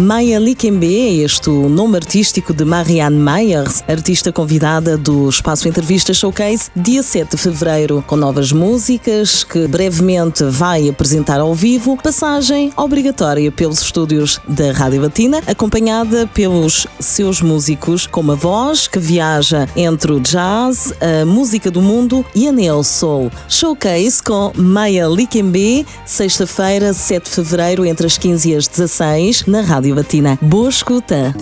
Maya 0.00 0.40
Likembe 0.40 0.98
é 0.98 1.12
este 1.24 1.48
o 1.48 1.68
nome 1.68 1.96
artístico 1.96 2.52
de 2.52 2.64
Marianne 2.64 3.16
Meyers, 3.16 3.84
artista 3.86 4.32
convidada 4.32 4.98
do 4.98 5.28
Espaço 5.28 5.68
Entrevista 5.68 6.12
Showcase, 6.12 6.68
dia 6.74 7.00
7 7.00 7.30
de 7.30 7.36
fevereiro, 7.36 8.02
com 8.04 8.16
novas 8.16 8.50
músicas 8.50 9.44
que 9.44 9.68
brevemente 9.68 10.42
vai 10.44 10.88
apresentar 10.88 11.38
ao 11.38 11.54
vivo, 11.54 11.96
passagem 11.96 12.72
obrigatória 12.76 13.52
pelos 13.52 13.80
estúdios 13.80 14.40
da 14.48 14.72
Rádio 14.72 15.00
Latina, 15.00 15.40
acompanhada 15.46 16.28
pelos 16.34 16.88
seus 16.98 17.40
músicos, 17.40 18.04
com 18.04 18.20
uma 18.20 18.34
voz 18.34 18.88
que 18.88 18.98
viaja 18.98 19.68
entre 19.76 20.12
o 20.12 20.18
jazz, 20.18 20.92
a 21.00 21.24
música 21.24 21.70
do 21.70 21.80
mundo 21.80 22.26
e 22.34 22.48
a 22.48 22.52
neo 22.52 22.82
soul. 22.82 23.30
Showcase 23.48 24.20
com 24.20 24.52
Maya 24.56 25.06
Likembe, 25.06 25.86
sexta-feira, 26.04 26.92
7 26.92 27.24
de 27.24 27.30
fevereiro, 27.30 27.86
entre 27.86 28.06
as 28.06 28.18
15 28.18 28.50
e 28.50 28.56
as 28.56 28.66
16, 28.66 29.46
na 29.46 29.60
Rádio 29.60 29.83
Rádio 29.84 29.96
Batina. 29.96 30.38
Boa 30.40 30.70
escuta! 30.70 31.34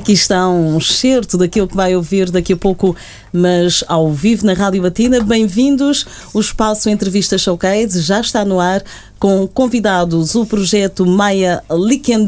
Aqui 0.00 0.12
está 0.12 0.48
um 0.48 0.80
certo 0.80 1.36
daquilo 1.36 1.68
que 1.68 1.76
vai 1.76 1.94
ouvir 1.94 2.30
daqui 2.30 2.54
a 2.54 2.56
pouco, 2.56 2.96
mas 3.30 3.84
ao 3.86 4.10
vivo 4.10 4.46
na 4.46 4.54
Rádio 4.54 4.80
Batina. 4.80 5.22
Bem-vindos. 5.22 6.06
O 6.32 6.40
espaço 6.40 6.88
Entrevista 6.88 7.36
Showcase 7.36 8.00
já 8.00 8.18
está 8.18 8.42
no 8.42 8.58
ar 8.58 8.82
com 9.18 9.46
convidados. 9.46 10.34
O 10.34 10.46
projeto 10.46 11.04
Maia 11.04 11.62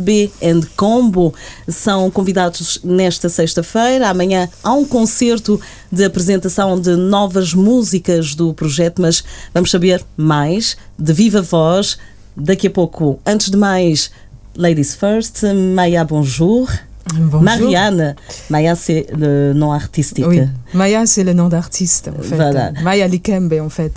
B 0.03 0.31
and 0.43 0.61
Combo 0.77 1.33
são 1.67 2.11
convidados 2.11 2.79
nesta 2.85 3.31
sexta-feira. 3.31 4.11
Amanhã 4.11 4.51
há 4.63 4.75
um 4.75 4.85
concerto 4.85 5.59
de 5.91 6.05
apresentação 6.05 6.79
de 6.79 6.95
novas 6.95 7.55
músicas 7.55 8.35
do 8.35 8.53
projeto, 8.53 9.01
mas 9.01 9.25
vamos 9.55 9.71
saber 9.71 10.05
mais 10.15 10.77
de 10.99 11.15
viva 11.15 11.41
voz 11.41 11.97
daqui 12.37 12.67
a 12.67 12.71
pouco. 12.71 13.19
Antes 13.25 13.49
de 13.49 13.57
mais, 13.57 14.11
ladies 14.55 14.95
first, 14.95 15.43
Maia, 15.75 16.05
bonjour. 16.05 16.69
Bonjour. 17.15 17.43
Marianne. 17.43 18.15
Maya, 18.51 18.75
c'est 18.75 19.07
le 19.17 19.53
nom 19.53 19.73
artistique. 19.73 20.25
Oui, 20.27 20.41
Maya, 20.75 21.07
c'est 21.07 21.25
le 21.25 21.33
nom 21.33 21.49
d'artiste, 21.49 22.09
en 22.09 22.23
fait. 22.23 22.37
Voilà. 22.37 22.73
Maya 22.83 23.09
Likembe, 23.09 23.55
en 23.61 23.69
fait. 23.69 23.93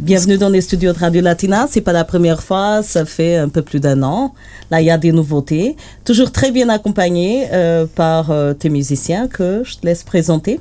Bienvenue 0.00 0.38
dans 0.38 0.48
les 0.48 0.60
studios 0.60 0.92
de 0.92 0.98
Radio 0.98 1.22
Latina. 1.22 1.68
C'est 1.70 1.80
pas 1.80 1.92
la 1.92 2.04
première 2.04 2.42
fois, 2.42 2.82
ça 2.82 3.04
fait 3.04 3.36
un 3.36 3.48
peu 3.48 3.62
plus 3.62 3.78
d'un 3.78 4.02
an. 4.02 4.34
Là, 4.70 4.80
il 4.80 4.86
y 4.86 4.90
a 4.90 4.98
des 4.98 5.12
nouveautés. 5.12 5.76
Toujours 6.04 6.32
très 6.32 6.50
bien 6.50 6.68
accompagné 6.68 7.46
euh, 7.52 7.86
par 7.86 8.32
euh, 8.32 8.54
tes 8.54 8.70
musiciens 8.70 9.28
que 9.28 9.62
je 9.64 9.76
te 9.76 9.86
laisse 9.86 10.02
présenter. 10.02 10.58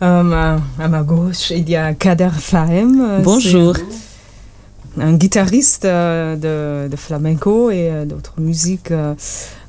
Euh, 0.00 0.58
à 0.78 0.88
ma 0.88 1.02
gauche, 1.02 1.50
il 1.50 1.68
y 1.68 1.74
a 1.74 1.92
Kader 1.94 2.30
Fahem. 2.38 3.22
Bonjour. 3.24 3.74
Un 4.98 5.12
guitariste 5.12 5.84
euh, 5.84 6.36
de, 6.36 6.88
de 6.88 6.96
flamenco 6.96 7.70
et 7.70 7.90
euh, 7.90 8.04
d'autres 8.06 8.34
musiques 8.38 8.90
euh, 8.90 9.14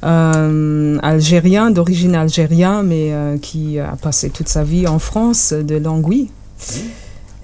euh, 0.05 0.97
algérien, 1.03 1.69
d'origine 1.69 2.15
algérienne, 2.15 2.83
mais 2.85 3.11
euh, 3.11 3.37
qui 3.37 3.77
a 3.77 3.97
passé 4.01 4.29
toute 4.29 4.47
sa 4.47 4.63
vie 4.63 4.87
en 4.87 4.99
France, 4.99 5.51
de 5.51 5.75
Longwy. 5.75 6.29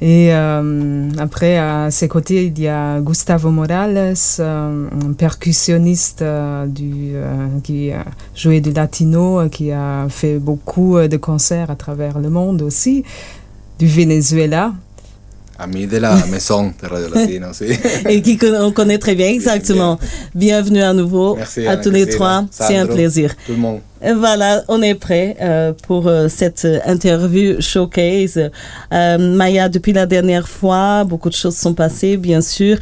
Et 0.01 0.33
euh, 0.33 1.09
après, 1.17 1.57
à 1.57 1.91
ses 1.91 2.07
côtés, 2.07 2.45
il 2.45 2.59
y 2.59 2.69
a 2.69 3.01
Gustavo 3.01 3.51
Morales, 3.51 4.15
euh, 4.39 4.87
un 5.05 5.13
percussionniste 5.13 6.23
du, 6.67 7.13
qui 7.63 7.91
joué 8.33 8.61
du 8.61 8.71
latino, 8.71 9.49
qui 9.49 9.71
a 9.71 10.07
fait 10.09 10.39
beaucoup 10.39 10.97
de 10.99 11.17
concerts 11.17 11.69
à 11.69 11.75
travers 11.75 12.19
le 12.19 12.29
monde 12.29 12.61
aussi, 12.61 13.03
du 13.77 13.87
Venezuela. 13.87 14.73
Ami 15.59 15.85
de 15.85 15.97
la 15.97 16.15
maison 16.25 16.73
de 16.81 16.87
Radio 16.87 17.07
Latino, 17.13 17.53
sí. 17.53 17.65
Et 18.09 18.21
qui 18.21 18.39
on 18.59 18.71
connaît 18.71 18.97
très 18.97 19.13
bien, 19.13 19.27
exactement. 19.27 19.99
Bienvenue 20.33 20.81
à 20.81 20.93
nouveau 20.93 21.35
Merci 21.35 21.67
à 21.67 21.77
tous 21.77 21.91
les 21.91 22.07
trois. 22.07 22.45
C'est 22.49 22.75
un 22.75 22.87
plaisir. 22.87 23.35
Tout 23.45 23.51
le 23.53 23.59
monde. 23.59 23.79
Et 24.03 24.13
Voilà, 24.13 24.63
on 24.67 24.81
est 24.81 24.95
prêt 24.95 25.37
euh, 25.41 25.71
pour 25.87 26.07
euh, 26.07 26.27
cette 26.27 26.65
euh, 26.65 26.79
interview 26.85 27.61
showcase. 27.61 28.49
Euh, 28.91 29.17
Maya, 29.17 29.69
depuis 29.69 29.93
la 29.93 30.07
dernière 30.07 30.47
fois, 30.49 31.03
beaucoup 31.03 31.29
de 31.29 31.35
choses 31.35 31.55
sont 31.55 31.75
passées, 31.75 32.17
bien 32.17 32.41
sûr. 32.41 32.77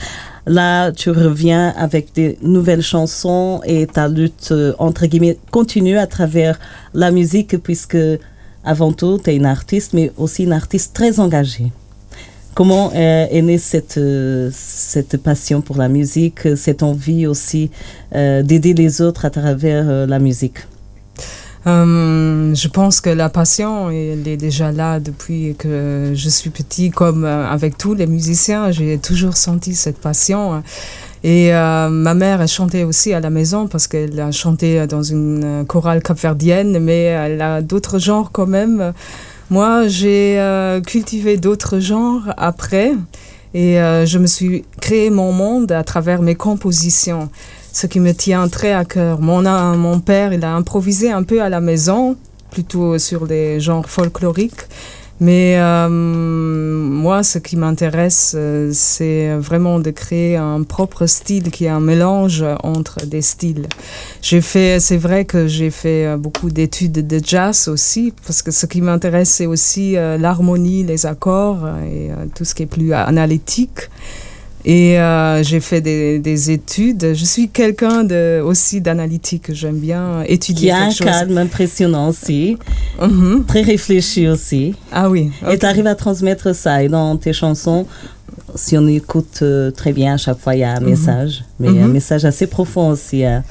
Là, 0.47 0.91
tu 0.91 1.11
reviens 1.11 1.73
avec 1.77 2.13
des 2.13 2.37
nouvelles 2.41 2.81
chansons 2.81 3.61
et 3.65 3.85
ta 3.85 4.07
lutte, 4.07 4.49
euh, 4.51 4.73
entre 4.79 5.05
guillemets, 5.05 5.37
continue 5.51 5.97
à 5.97 6.07
travers 6.07 6.57
la 6.93 7.11
musique, 7.11 7.57
puisque 7.61 7.97
avant 8.63 8.93
tout, 8.93 9.19
tu 9.23 9.29
es 9.29 9.35
une 9.35 9.45
artiste, 9.45 9.93
mais 9.93 10.11
aussi 10.17 10.43
une 10.43 10.53
artiste 10.53 10.95
très 10.95 11.19
engagée. 11.19 11.71
Comment 12.53 12.91
euh, 12.93 13.27
est 13.31 13.41
née 13.41 13.57
cette, 13.57 13.97
euh, 13.97 14.49
cette 14.53 15.15
passion 15.17 15.61
pour 15.61 15.77
la 15.77 15.87
musique, 15.87 16.57
cette 16.57 16.83
envie 16.83 17.25
aussi 17.25 17.71
euh, 18.13 18.43
d'aider 18.43 18.73
les 18.73 19.01
autres 19.01 19.23
à 19.23 19.29
travers 19.29 19.85
la 20.05 20.19
musique? 20.19 20.57
Je 21.63 22.67
pense 22.67 23.01
que 23.01 23.09
la 23.09 23.29
passion, 23.29 23.89
elle 23.91 24.27
est 24.27 24.35
déjà 24.35 24.71
là 24.71 24.99
depuis 24.99 25.55
que 25.57 26.11
je 26.13 26.29
suis 26.29 26.49
petit, 26.49 26.89
comme 26.89 27.23
avec 27.23 27.77
tous 27.77 27.93
les 27.93 28.07
musiciens. 28.07 28.71
J'ai 28.71 28.97
toujours 28.97 29.37
senti 29.37 29.75
cette 29.75 29.99
passion. 29.99 30.63
Et 31.23 31.51
ma 31.51 32.13
mère, 32.15 32.41
elle 32.41 32.47
chantait 32.47 32.83
aussi 32.83 33.13
à 33.13 33.19
la 33.19 33.29
maison 33.29 33.67
parce 33.67 33.85
qu'elle 33.87 34.19
a 34.19 34.31
chanté 34.31 34.87
dans 34.87 35.03
une 35.03 35.63
chorale 35.67 36.01
capverdienne, 36.01 36.79
mais 36.79 37.03
elle 37.03 37.41
a 37.43 37.61
d'autres 37.61 37.99
genres 37.99 38.31
quand 38.31 38.47
même. 38.47 38.91
Moi, 39.51 39.89
j'ai 39.89 40.39
euh, 40.39 40.79
cultivé 40.79 41.35
d'autres 41.35 41.79
genres 41.79 42.33
après 42.37 42.93
et 43.53 43.81
euh, 43.81 44.05
je 44.05 44.17
me 44.17 44.25
suis 44.25 44.63
créé 44.79 45.09
mon 45.09 45.33
monde 45.33 45.73
à 45.73 45.83
travers 45.83 46.21
mes 46.21 46.35
compositions 46.35 47.29
ce 47.73 47.85
qui 47.85 47.99
me 47.99 48.13
tient 48.13 48.47
très 48.47 48.71
à 48.71 48.85
cœur. 48.85 49.19
Mon, 49.19 49.41
mon 49.75 49.99
père, 49.99 50.31
il 50.31 50.45
a 50.45 50.55
improvisé 50.55 51.11
un 51.11 51.23
peu 51.23 51.41
à 51.41 51.49
la 51.49 51.59
maison, 51.59 52.15
plutôt 52.49 52.97
sur 52.97 53.27
des 53.27 53.59
genres 53.59 53.89
folkloriques. 53.89 54.67
Mais 55.21 55.55
euh, 55.59 55.87
moi, 55.87 57.21
ce 57.21 57.37
qui 57.37 57.55
m'intéresse, 57.55 58.33
euh, 58.35 58.71
c'est 58.73 59.35
vraiment 59.35 59.79
de 59.79 59.91
créer 59.91 60.35
un 60.35 60.63
propre 60.63 61.05
style 61.05 61.51
qui 61.51 61.65
est 61.65 61.69
un 61.69 61.79
mélange 61.79 62.43
entre 62.63 63.05
des 63.05 63.21
styles. 63.21 63.67
J'ai 64.23 64.41
fait, 64.41 64.79
c'est 64.79 64.97
vrai 64.97 65.25
que 65.25 65.45
j'ai 65.45 65.69
fait 65.69 66.07
euh, 66.07 66.17
beaucoup 66.17 66.49
d'études 66.49 67.05
de 67.05 67.21
jazz 67.23 67.67
aussi, 67.67 68.15
parce 68.25 68.41
que 68.41 68.49
ce 68.49 68.65
qui 68.65 68.81
m'intéresse, 68.81 69.29
c'est 69.29 69.45
aussi 69.45 69.95
euh, 69.95 70.17
l'harmonie, 70.17 70.83
les 70.83 71.05
accords 71.05 71.67
et 71.85 72.09
tout 72.33 72.43
ce 72.43 72.55
qui 72.55 72.63
est 72.63 72.65
plus 72.77 72.91
analytique. 72.91 73.89
Et 74.63 74.99
euh, 74.99 75.41
j'ai 75.43 75.59
fait 75.59 75.81
des, 75.81 76.19
des 76.19 76.51
études. 76.51 77.13
Je 77.13 77.25
suis 77.25 77.49
quelqu'un 77.49 78.03
de, 78.03 78.41
aussi 78.43 78.79
d'analytique. 78.81 79.51
J'aime 79.53 79.77
bien 79.79 80.21
étudier 80.27 80.67
qui 80.69 80.71
a 80.71 80.83
un 80.83 80.89
chose. 80.91 81.07
calme 81.07 81.37
impressionnant 81.37 82.09
aussi, 82.09 82.57
Mhm. 83.01 83.45
très 83.47 83.61
réfléchi 83.61 84.27
aussi. 84.27 84.75
Ah 84.91 85.09
oui. 85.09 85.31
Et 85.49 85.57
tu 85.57 85.65
arrives 85.65 85.87
à 85.87 85.95
transmettre 85.95 86.53
ça. 86.55 86.83
Et 86.83 86.89
dans 86.89 87.17
tes 87.17 87.33
chansons, 87.33 87.87
si 88.55 88.77
on 88.77 88.85
écoute 88.87 89.39
euh, 89.41 89.71
très 89.71 89.93
bien, 89.93 90.13
à 90.13 90.17
chaque 90.17 90.39
fois, 90.39 90.53
il 90.55 90.59
y 90.59 90.63
a 90.63 90.73
un 90.75 90.79
message. 90.81 91.43
Mais 91.59 91.69
un 91.69 91.87
Mhm. 91.87 91.91
message 91.93 92.25
assez 92.25 92.47
profond 92.47 92.89
aussi. 92.89 93.25
hein. 93.25 93.43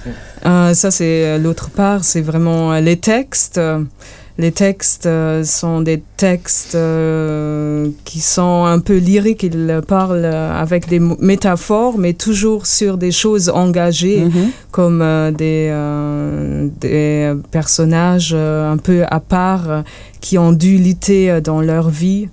Euh, 0.46 0.74
ça, 0.74 0.90
c'est 0.90 1.38
l'autre 1.38 1.70
part. 1.70 2.04
C'est 2.04 2.20
vraiment 2.20 2.72
les 2.78 2.98
textes. 2.98 3.60
Les 4.40 4.52
textes 4.52 5.04
euh, 5.04 5.44
sont 5.44 5.82
des 5.82 6.02
textes 6.16 6.74
euh, 6.74 7.90
qui 8.06 8.20
sont 8.20 8.64
un 8.64 8.78
peu 8.78 8.96
lyriques. 8.96 9.42
Ils 9.42 9.82
parlent 9.86 10.24
avec 10.24 10.88
des 10.88 10.98
métaphores, 10.98 11.98
mais 11.98 12.14
toujours 12.14 12.64
sur 12.64 12.96
des 12.96 13.12
choses 13.12 13.50
engagées. 13.50 14.24
Mhm. 14.24 14.50
comme 14.70 15.02
euh, 15.02 15.30
des, 15.30 15.68
des 16.80 17.34
personnages 17.50 18.34
un 18.34 18.78
peu 18.78 19.04
à 19.08 19.20
part 19.20 19.82
qui 20.20 20.38
ont 20.38 20.52
dû 20.52 20.78
lutter 20.78 21.40
dans 21.42 21.60
leur 21.60 21.90
vie, 21.90 22.28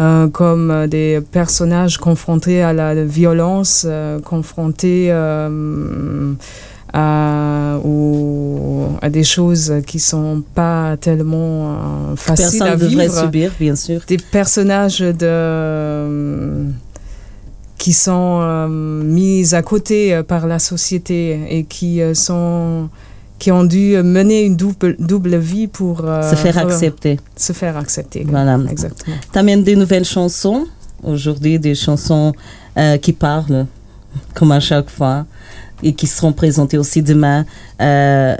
euh, 0.00 0.28
comme 0.28 0.88
des 0.88 1.20
personnages 1.30 1.98
confrontés 1.98 2.62
à 2.62 2.72
la 2.72 3.04
violence, 3.04 3.86
euh, 3.88 4.18
confrontés 4.18 5.06
euh, 5.10 6.32
à, 6.96 7.78
ou 7.84 8.86
à 9.02 9.10
des 9.10 9.24
choses 9.24 9.74
qui 9.86 9.98
sont 9.98 10.42
pas 10.54 10.96
tellement 10.96 11.72
euh, 12.12 12.16
faciles 12.16 12.62
à 12.62 12.66
Personne 12.76 12.88
devrait 12.88 13.06
vivre 13.08 13.20
subir, 13.24 13.52
bien 13.58 13.74
sûr. 13.76 14.00
des 14.06 14.16
personnages 14.18 15.00
de 15.00 16.66
qui 17.78 17.92
sont 17.92 18.38
euh, 18.40 18.68
mis 18.68 19.54
à 19.54 19.62
côté 19.62 20.14
euh, 20.14 20.22
par 20.22 20.46
la 20.46 20.58
société 20.58 21.40
et 21.50 21.64
qui 21.64 22.00
euh, 22.00 22.14
sont 22.14 22.88
qui 23.40 23.50
ont 23.50 23.64
dû 23.64 23.96
mener 24.02 24.42
une 24.44 24.56
double, 24.56 24.94
double 25.00 25.36
vie 25.36 25.66
pour 25.66 26.02
euh, 26.04 26.22
Se 26.30 26.36
faire 26.36 26.54
re- 26.56 26.60
accepter. 26.66 27.18
se 27.36 27.52
faire 27.52 27.76
accepter. 27.76 28.24
Voilà. 28.26 28.58
Exactement. 28.70 29.16
T'amènes 29.32 29.64
des 29.64 29.74
nouvelles 29.76 30.04
chansons. 30.04 30.66
aujourd'hui 31.02 31.58
des 31.58 31.74
chansons 31.74 32.32
euh, 32.78 32.96
qui 32.96 33.12
parlent, 33.12 33.66
comme 34.34 34.52
à 34.52 34.60
chaque 34.60 34.88
fois, 34.88 35.26
et 35.82 35.94
qui 35.94 36.06
seront 36.06 36.32
présentées 36.32 36.78
aussi 36.78 37.02
demain, 37.02 37.44
euh, 37.80 38.34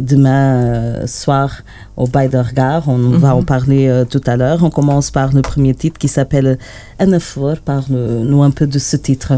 demain 0.00 0.56
euh, 0.56 1.06
soir 1.06 1.62
au 1.96 2.06
Bail 2.06 2.28
de 2.28 2.38
Regard. 2.38 2.88
On 2.88 3.10
va 3.10 3.28
Mhm. 3.32 3.38
en 3.38 3.42
parler 3.42 3.88
euh, 3.88 4.04
tout 4.04 4.20
à 4.26 4.36
l'heure. 4.36 4.62
On 4.62 4.70
commence 4.70 5.10
par 5.10 5.32
le 5.32 5.42
premier 5.42 5.74
titre 5.74 5.98
qui 5.98 6.08
s'appelle 6.08 6.58
Anaphore. 6.98 7.56
Parle-nous 7.64 8.42
un 8.42 8.50
peu 8.50 8.66
de 8.66 8.78
ce 8.78 8.96
titre. 8.96 9.34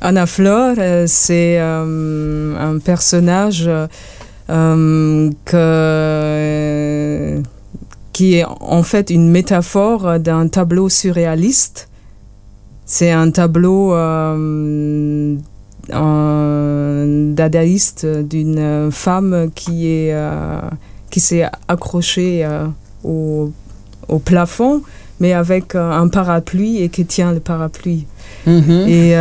Anna 0.00 0.24
euh, 0.38 1.04
c'est 1.08 1.56
euh, 1.58 2.56
un 2.58 2.78
personnage 2.78 3.68
que, 4.46 5.30
qui 8.12 8.34
est 8.34 8.44
en 8.60 8.82
fait 8.82 9.08
une 9.10 9.30
métaphore 9.30 10.18
d'un 10.20 10.48
tableau 10.48 10.88
surréaliste. 10.90 11.88
C'est 12.84 13.10
un 13.12 13.30
tableau 13.30 13.94
un 15.92 17.04
dadaïste 17.32 18.06
d'une 18.06 18.90
femme 18.90 19.50
qui 19.54 19.88
est 19.88 20.14
euh, 20.14 20.60
qui 21.10 21.20
s'est 21.20 21.44
accrochée 21.68 22.44
euh, 22.44 22.66
au, 23.04 23.52
au 24.08 24.18
plafond, 24.18 24.82
mais 25.20 25.32
avec 25.32 25.76
euh, 25.76 25.92
un 25.92 26.08
parapluie 26.08 26.82
et 26.82 26.88
qui 26.88 27.04
tient 27.04 27.32
le 27.32 27.38
parapluie. 27.38 28.06
Mhm. 28.46 28.88
Et 28.88 29.14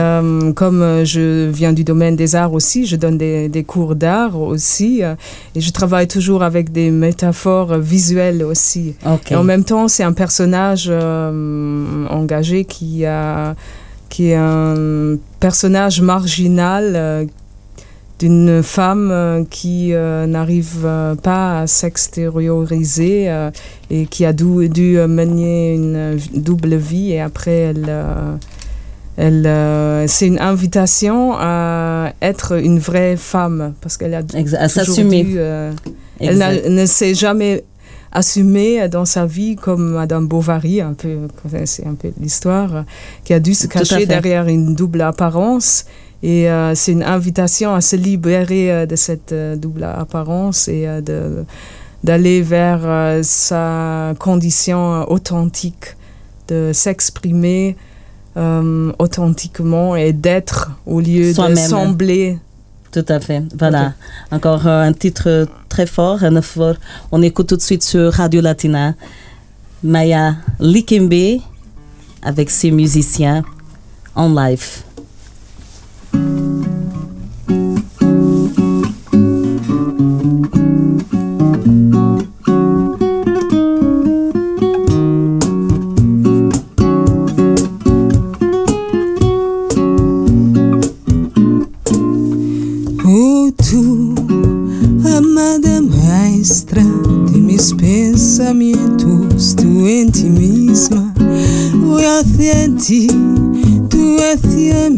comme 0.55 1.05
je 1.05 1.47
viens 1.49 1.71
du 1.71 1.83
domaine 1.83 2.15
des 2.15 2.35
arts 2.35 2.53
aussi, 2.53 2.85
je 2.85 2.95
donne 2.95 3.17
des, 3.17 3.47
des 3.47 3.63
cours 3.63 3.95
d'art 3.95 4.37
aussi. 4.39 5.01
et 5.55 5.61
je 5.61 5.71
travaille 5.71 6.07
toujours 6.07 6.43
avec 6.43 6.71
des 6.71 6.89
métaphores 6.89 7.77
visuelles 7.77 8.43
aussi. 8.43 8.95
Et 9.29 9.35
en 9.35 9.43
même 9.43 9.63
temps, 9.63 9.87
c'est 9.87 10.03
un 10.03 10.13
personnage 10.13 10.91
engagé 12.09 12.65
qui, 12.65 13.05
a, 13.05 13.55
qui 14.13 14.29
est 14.29 14.35
un 14.35 15.17
personnage 15.39 16.01
marginal 16.01 16.93
euh, 16.95 17.25
d'une 18.19 18.61
femme 18.61 19.09
euh, 19.11 19.43
qui 19.49 19.89
euh, 19.93 20.27
n'arrive 20.27 20.87
pas 21.23 21.61
à 21.61 21.67
s'extérioriser 21.67 23.17
et 23.89 24.05
qui 24.05 24.23
a 24.25 24.33
dû, 24.33 24.69
dû 24.69 24.97
mener 25.07 25.73
une 25.73 26.19
double 26.35 26.75
vie 26.75 27.11
et 27.13 27.21
après 27.21 27.57
elle... 27.71 27.85
euh, 27.87 28.35
elle, 29.15 30.09
c'est 30.09 30.25
une 30.25 30.39
invitation 30.39 31.33
à 31.37 32.13
être 32.19 32.53
une 32.59 32.79
vraie 32.79 33.15
femme 33.15 33.73
parce 33.79 33.95
qu'elle 33.95 34.15
a 34.15 34.21
Exa- 34.23 34.57
à 34.57 34.67
s'assumer. 34.67 35.23
dû, 35.23 35.35
euh, 35.37 35.71
elle 36.19 36.29
Exact. 36.41 36.67
ne 36.69 36.85
s'est 36.87 37.13
jamais 37.13 37.63
assumée 38.13 38.87
dans 38.87 39.05
sa 39.05 39.25
vie 39.25 39.55
comme 39.55 39.91
Madame 39.93 40.27
Bovary, 40.27 40.81
un 40.81 40.93
peu, 40.93 41.27
c'est 41.65 41.85
un 41.85 41.95
peu 41.95 42.11
l'histoire, 42.19 42.85
qui 43.23 43.33
a 43.33 43.39
dû 43.39 43.53
se 43.53 43.67
cacher 43.67 44.05
derrière 44.05 44.47
une 44.47 44.75
double 44.75 45.01
apparence. 45.01 45.85
Et 46.21 46.49
euh, 46.49 46.73
c'est 46.73 46.93
une 46.93 47.03
invitation 47.03 47.75
à 47.75 47.81
se 47.81 47.97
libérer 47.97 48.71
euh, 48.71 48.85
de 48.85 48.95
cette 48.95 49.33
euh, 49.33 49.57
double 49.57 49.83
apparence 49.83 50.69
et 50.69 50.87
de 51.01 51.43
d'aller 52.01 52.41
vers 52.41 53.23
sa 53.23 54.13
condition 54.19 55.09
authentique, 55.09 55.95
de 56.49 56.71
s'exprimer 56.73 57.77
euh, 58.35 58.91
authentiquement 58.97 59.95
et 59.95 60.11
d'être 60.11 60.71
au 60.87 60.99
lieu 60.99 61.33
de 61.33 61.55
sembler. 61.55 62.39
Tout 62.93 63.05
à 63.09 63.19
fait. 63.19 63.41
Voilà. 63.57 63.93
Encore 64.31 64.67
euh, 64.67 64.83
un 64.83 64.93
titre 64.93 65.47
très 65.67 65.87
fort, 65.87 66.23
Anaphore. 66.23 66.75
On 67.11 67.23
écoute 67.23 67.47
tout 67.47 67.57
de 67.57 67.61
suite 67.61 67.83
sur 67.83 68.13
Radio 68.13 68.39
Latina 68.39 68.93
Maya 69.83 70.35
Likembe 70.59 71.41
avec 72.21 72.51
ses 72.51 72.69
musiciens 72.69 73.43
en 74.15 74.29
live. 74.29 74.83
Pensamientos, 98.53 99.55
tú 99.55 99.87
en 99.87 100.11
ti 100.11 100.25
misma, 100.25 101.11
voy 101.83 102.03
hacia 102.03 102.69
ti, 102.75 103.07
tú 103.89 104.17
hacia 104.19 104.91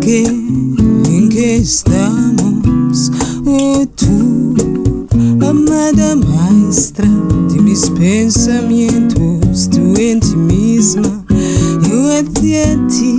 que, 0.00 0.24
en 0.26 1.28
que 1.28 1.56
estamos, 1.56 3.10
oh, 3.46 3.84
tú, 3.96 4.54
amada 5.40 6.14
maestra 6.14 7.10
de 7.52 7.60
mis 7.60 7.90
pensamientos, 7.90 9.68
tú 9.70 9.94
en 9.98 10.20
ti 10.20 10.36
misma, 10.36 11.24
yo 11.88 12.12
hacia 12.12 12.78
ti, 12.86 13.18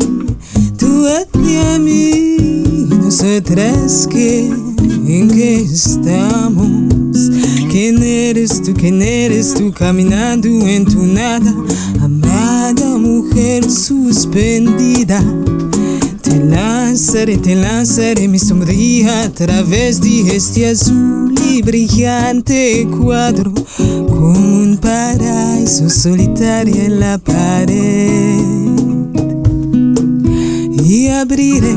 tú 0.77 1.05
hacia 1.05 1.79
mí, 1.79 2.37
nosotras 2.97 4.07
que, 4.09 4.47
en 4.47 5.27
que 5.27 5.63
estamos. 5.63 6.85
¿Quién 7.77 8.01
eres 8.01 8.61
tú? 8.63 8.73
¿Quién 8.73 9.01
eres 9.01 9.53
tú 9.53 9.73
caminando 9.73 10.47
en 10.47 10.85
tu 10.85 11.05
nada? 11.05 11.53
Amada 11.99 12.97
mujer 12.97 13.69
suspendida. 13.69 15.21
Te 16.21 16.39
lanzaré, 16.39 17.35
te 17.35 17.53
lanzaré 17.53 18.29
mi 18.29 18.39
sombría 18.39 19.23
a 19.23 19.29
través 19.29 19.99
de 19.99 20.37
este 20.37 20.69
azul 20.69 21.35
y 21.49 21.61
brillante 21.63 22.87
cuadro, 22.97 23.53
como 24.07 24.29
un 24.29 24.77
paraíso 24.77 25.89
solitario 25.89 26.75
en 26.75 27.01
la 27.01 27.17
pared. 27.17 28.39
Y 30.81 31.07
abriré 31.09 31.75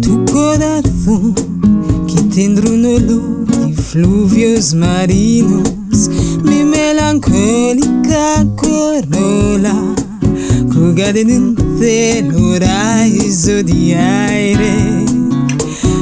tu 0.00 0.24
corazón 0.26 1.34
que 2.06 2.22
tendrá 2.32 2.70
un 2.70 2.84
olor 2.84 3.35
fluvios 3.96 4.74
marinos, 4.74 6.10
mi 6.42 6.64
melancólica 6.64 8.46
corola 8.54 9.74
colgada 10.70 11.18
en 11.18 11.30
un 11.30 11.78
cielo 11.78 12.58
raízo 12.58 13.62
de 13.62 13.96
aire. 13.96 15.06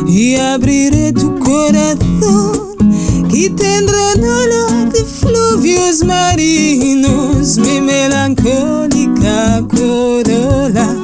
Y 0.09 0.35
abriré 0.35 1.13
tu 1.13 1.39
corazón 1.39 2.75
que 3.31 3.49
tendrá 3.51 4.15
olor 4.15 4.93
de 4.93 5.05
fluvios 5.05 6.03
marinos, 6.03 7.59
mi 7.59 7.81
melancólica 7.81 9.65
corola 9.69 10.97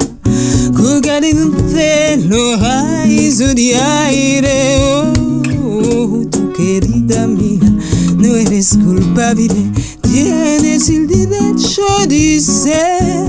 colgada 0.75 1.25
en 1.25 1.39
un 1.39 1.69
cielo 1.73 2.57
raízo 2.57 3.53
de 3.53 3.75
aire. 3.77 4.90
Querida 7.11 7.27
mía, 7.27 7.59
no 8.15 8.35
eres 8.37 8.77
culpable, 8.77 9.69
tienes 10.01 10.87
el 10.87 11.07
derecho 11.09 11.83
de 12.07 12.39
ser. 12.39 13.27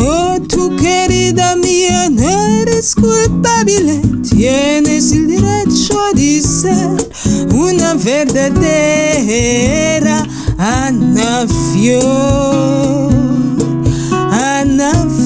Oh, 0.00 0.40
tu 0.48 0.74
querida 0.74 1.54
mía, 1.54 2.10
no 2.10 2.28
eres 2.28 2.96
culpable, 2.96 4.02
tienes 4.28 5.12
el 5.12 5.28
derecho 5.28 5.96
de 6.16 6.42
ser 6.42 7.08
una 7.54 7.94
verdadera 7.94 8.66
Ana 10.58 11.46
Fior. 11.72 13.12
Ana 14.10 14.92
Fior, 14.92 15.21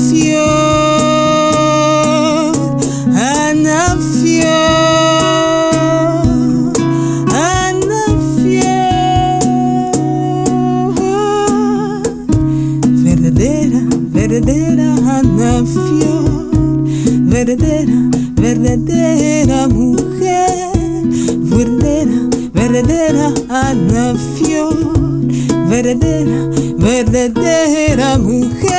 verdadera, 17.37 17.93
verdadera 18.41 19.69
mujer, 19.69 20.71
verdadera, 21.53 22.19
verdadera 22.55 23.35
Ana 23.51 24.15
Fior, 24.35 24.75
verdadera, 25.69 26.49
verdadera 26.79 28.17
mujer. 28.17 28.76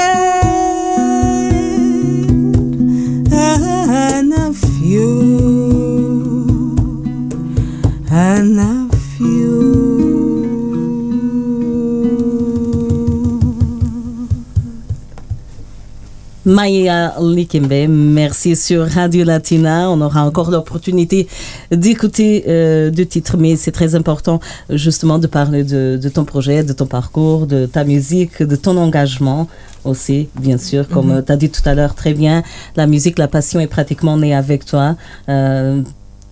Maya 16.47 17.13
Likembe, 17.19 17.89
merci 17.89 18.55
sur 18.55 18.87
Radio 18.87 19.25
Latina. 19.25 19.91
On 19.91 19.99
aura 19.99 20.23
encore 20.23 20.49
l'opportunité 20.49 21.27
d'écouter 21.71 22.45
euh, 22.47 22.89
deux 22.89 23.05
titres, 23.05 23.35
mais 23.35 23.57
c'est 23.57 23.73
très 23.73 23.95
important 23.95 24.39
justement 24.69 25.19
de 25.19 25.27
parler 25.27 25.65
de, 25.65 26.07
ton 26.07 26.23
projet, 26.23 26.63
de 26.63 26.71
ton 26.71 26.85
parcours, 26.85 27.47
de 27.47 27.65
ta 27.65 27.83
musique, 27.83 28.41
de 28.41 28.55
ton 28.55 28.77
engagement 28.77 29.49
aussi, 29.83 30.29
bien 30.39 30.57
sûr. 30.57 30.87
Comme 30.87 31.13
mhm. 31.17 31.25
tu 31.25 31.31
as 31.33 31.35
dit 31.35 31.49
tout 31.49 31.67
à 31.67 31.75
l'heure 31.75 31.95
très 31.95 32.13
bien, 32.13 32.43
la 32.77 32.87
musique, 32.87 33.19
la 33.19 33.27
passion 33.27 33.59
est 33.59 33.67
pratiquement 33.67 34.15
née 34.15 34.33
avec 34.33 34.63
toi. 34.63 34.95
Euh, 35.27 35.81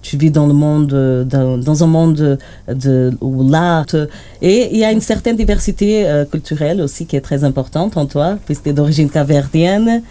tu 0.06 0.18
vis 0.18 0.30
dans 0.30 0.46
le 0.46 0.54
monde, 0.54 0.94
dans, 1.26 1.84
un 1.84 1.88
monde 1.88 2.38
de, 2.68 3.12
où 3.22 3.50
l'art. 3.50 3.96
Et 4.42 4.70
il 4.72 4.78
y 4.78 4.86
a 4.86 4.92
une 4.92 5.02
certaine 5.02 5.36
diversité 5.36 6.08
euh, 6.08 6.26
culturelle 6.26 6.80
aussi 6.80 7.08
qui 7.08 7.16
est 7.16 7.22
très 7.22 7.44
importante 7.44 7.98
en 7.98 8.06
toi, 8.06 8.38
puisque 8.46 8.64
tu 8.64 8.70
es 8.70 8.74
d'origine 8.74 9.10
caverdienne 9.10 10.04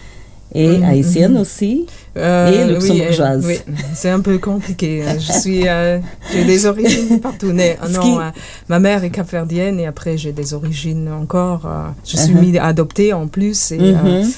et 0.53 0.77
mhm, 0.77 0.83
haïtienne 0.83 1.33
mhm. 1.33 1.39
aussi, 1.39 1.85
euh, 2.17 2.51
et 2.51 2.73
luxembourgeoise. 2.73 3.45
Oui, 3.45 3.57
c'est 3.93 4.09
un 4.09 4.19
peu 4.19 4.37
compliqué. 4.37 5.03
Je 5.17 5.31
suis, 5.31 5.67
euh, 5.67 5.99
j'ai 6.31 6.43
des 6.43 6.65
origines 6.65 7.19
partout. 7.21 7.53
Non, 7.53 8.19
ma 8.67 8.79
mère 8.79 9.01
est 9.05 9.11
caverdienne 9.11 9.79
et 9.79 9.87
après 9.87 10.17
j'ai 10.17 10.33
des 10.33 10.53
origines 10.53 11.09
encore. 11.09 11.61
je 12.05 12.17
suis 12.17 12.33
uh-huh. 12.33 12.61
adoptée 12.61 13.13
en 13.13 13.27
plus. 13.27 13.71
Et, 13.71 13.79
mhm. 13.79 14.29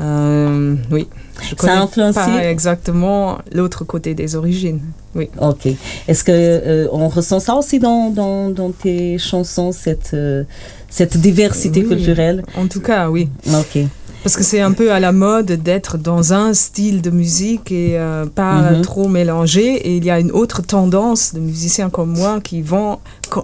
Euh, 0.00 0.76
oui. 0.90 1.08
Je 1.42 1.54
Ça 1.58 1.78
a 1.78 1.82
influencé 1.82 2.20
pas 2.20 2.44
exactement 2.44 3.38
l'autre 3.52 3.84
côté 3.84 4.14
des 4.14 4.36
origines. 4.36 4.80
Oui. 5.14 5.28
Ok. 5.40 5.68
Est-ce 6.08 6.24
que 6.24 6.32
euh, 6.32 6.88
on 6.92 7.08
ressent 7.08 7.40
ça 7.40 7.54
aussi 7.54 7.78
dans, 7.78 8.10
dans, 8.10 8.50
dans 8.50 8.70
tes 8.70 9.18
chansons 9.18 9.72
cette 9.72 10.12
euh, 10.14 10.44
cette 10.88 11.16
diversité 11.16 11.84
culturelle? 11.84 12.44
En 12.56 12.66
tout 12.66 12.80
cas, 12.80 13.10
oui. 13.10 13.28
Ok. 13.52 13.82
Parce 14.22 14.36
que 14.36 14.42
c'est 14.42 14.60
un 14.60 14.72
peu 14.72 14.92
à 14.92 15.00
la 15.00 15.12
mode 15.12 15.52
d'être 15.52 15.96
dans 15.96 16.34
un 16.34 16.52
style 16.52 17.00
de 17.00 17.10
musique 17.10 17.72
et 17.72 17.98
pas 18.34 18.72
mhm. 18.72 18.82
trop 18.82 19.08
mélangé. 19.08 19.76
Et 19.76 19.96
il 19.96 20.04
y 20.04 20.10
a 20.10 20.20
une 20.20 20.30
autre 20.30 20.60
tendance 20.60 21.32
de 21.32 21.40
musiciens 21.40 21.88
comme 21.88 22.12
moi 22.18 22.40
qui 22.42 22.60
vont 22.60 22.98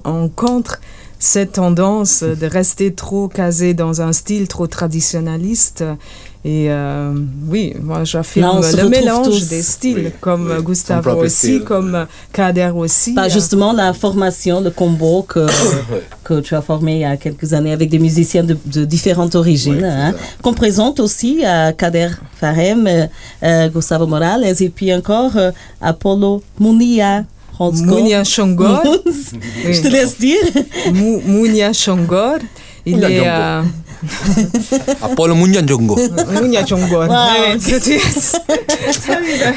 en 0.05 0.29
contre 0.29 0.81
cette 1.19 1.53
tendance 1.53 2.23
de 2.23 2.47
rester 2.47 2.93
trop 2.93 3.29
casé 3.29 3.73
dans 3.73 4.03
un 4.03 4.13
style 4.13 4.49
trop 4.49 4.67
traditionnaliste 4.67 5.83
et 6.49 6.71
euh, 6.71 7.13
oui, 7.49 7.75
moi 7.83 8.05
j'affirme 8.05 8.61
le 8.61 8.89
mélange 8.89 9.49
des 9.49 9.63
styles, 9.63 10.13
comme 10.21 10.63
Gustavo 10.63 11.25
aussi, 11.25 11.65
comme 11.65 12.07
Kader 12.33 12.71
aussi. 12.73 13.15
Pas 13.15 13.29
justement 13.29 13.73
la 13.73 13.93
formation, 13.93 14.61
le 14.61 14.71
combo 14.71 15.25
que, 15.25 15.45
que 16.23 16.39
tu 16.39 16.55
as 16.55 16.63
formé 16.63 16.95
il 16.95 17.01
y 17.01 17.05
a 17.05 17.17
quelques 17.17 17.53
années 17.53 17.73
avec 17.73 17.91
des 17.91 17.99
musiciens 17.99 18.45
de, 18.45 18.85
différentes 18.85 19.35
origines, 19.35 19.83
hein, 19.83 20.15
qu'on 20.41 20.55
présente 20.55 21.01
aussi 21.01 21.45
à 21.45 21.73
Kader 21.73 22.11
Farem, 22.37 23.09
euh, 23.43 23.69
Gustavo 23.69 24.07
Morales 24.07 24.63
et 24.63 24.69
puis 24.69 24.95
encore 24.95 25.37
euh, 25.37 25.51
Apollo 25.81 26.45
Munia. 26.61 27.25
Munia 27.59 28.23
Chongor. 28.23 28.85
Je 29.65 29.83
te 29.83 29.89
laisse 29.89 30.17
dire. 30.17 30.39
Munia 30.93 31.73
Chongor. 31.73 32.39
Il 32.85 33.03
est. 33.03 33.27
Apollo. 35.03 35.35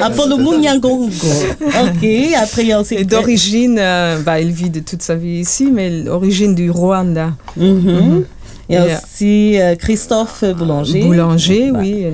Apollo 0.00 0.38
Munyanjongo. 0.38 1.02
Ok, 1.02 2.08
après 2.36 2.62
il 2.62 2.68
y 2.68 2.72
a 2.72 2.80
aussi. 2.80 3.04
D'origine, 3.04 3.78
euh, 3.78 4.20
bah, 4.22 4.40
il 4.40 4.52
vit 4.52 4.70
de 4.70 4.80
toute 4.80 5.02
sa 5.02 5.14
vie 5.14 5.40
ici, 5.40 5.68
mais 5.72 5.90
l'origine 5.90 6.54
du 6.54 6.70
Rwanda. 6.70 7.32
Mm 7.56 8.22
Il 8.68 8.74
y 8.74 8.78
a 8.78 8.84
aussi 8.84 9.60
euh, 9.60 9.74
Christophe 9.74 10.44
Boulanger. 10.56 11.02
Boulanger, 11.02 11.72
oui. 11.72 12.06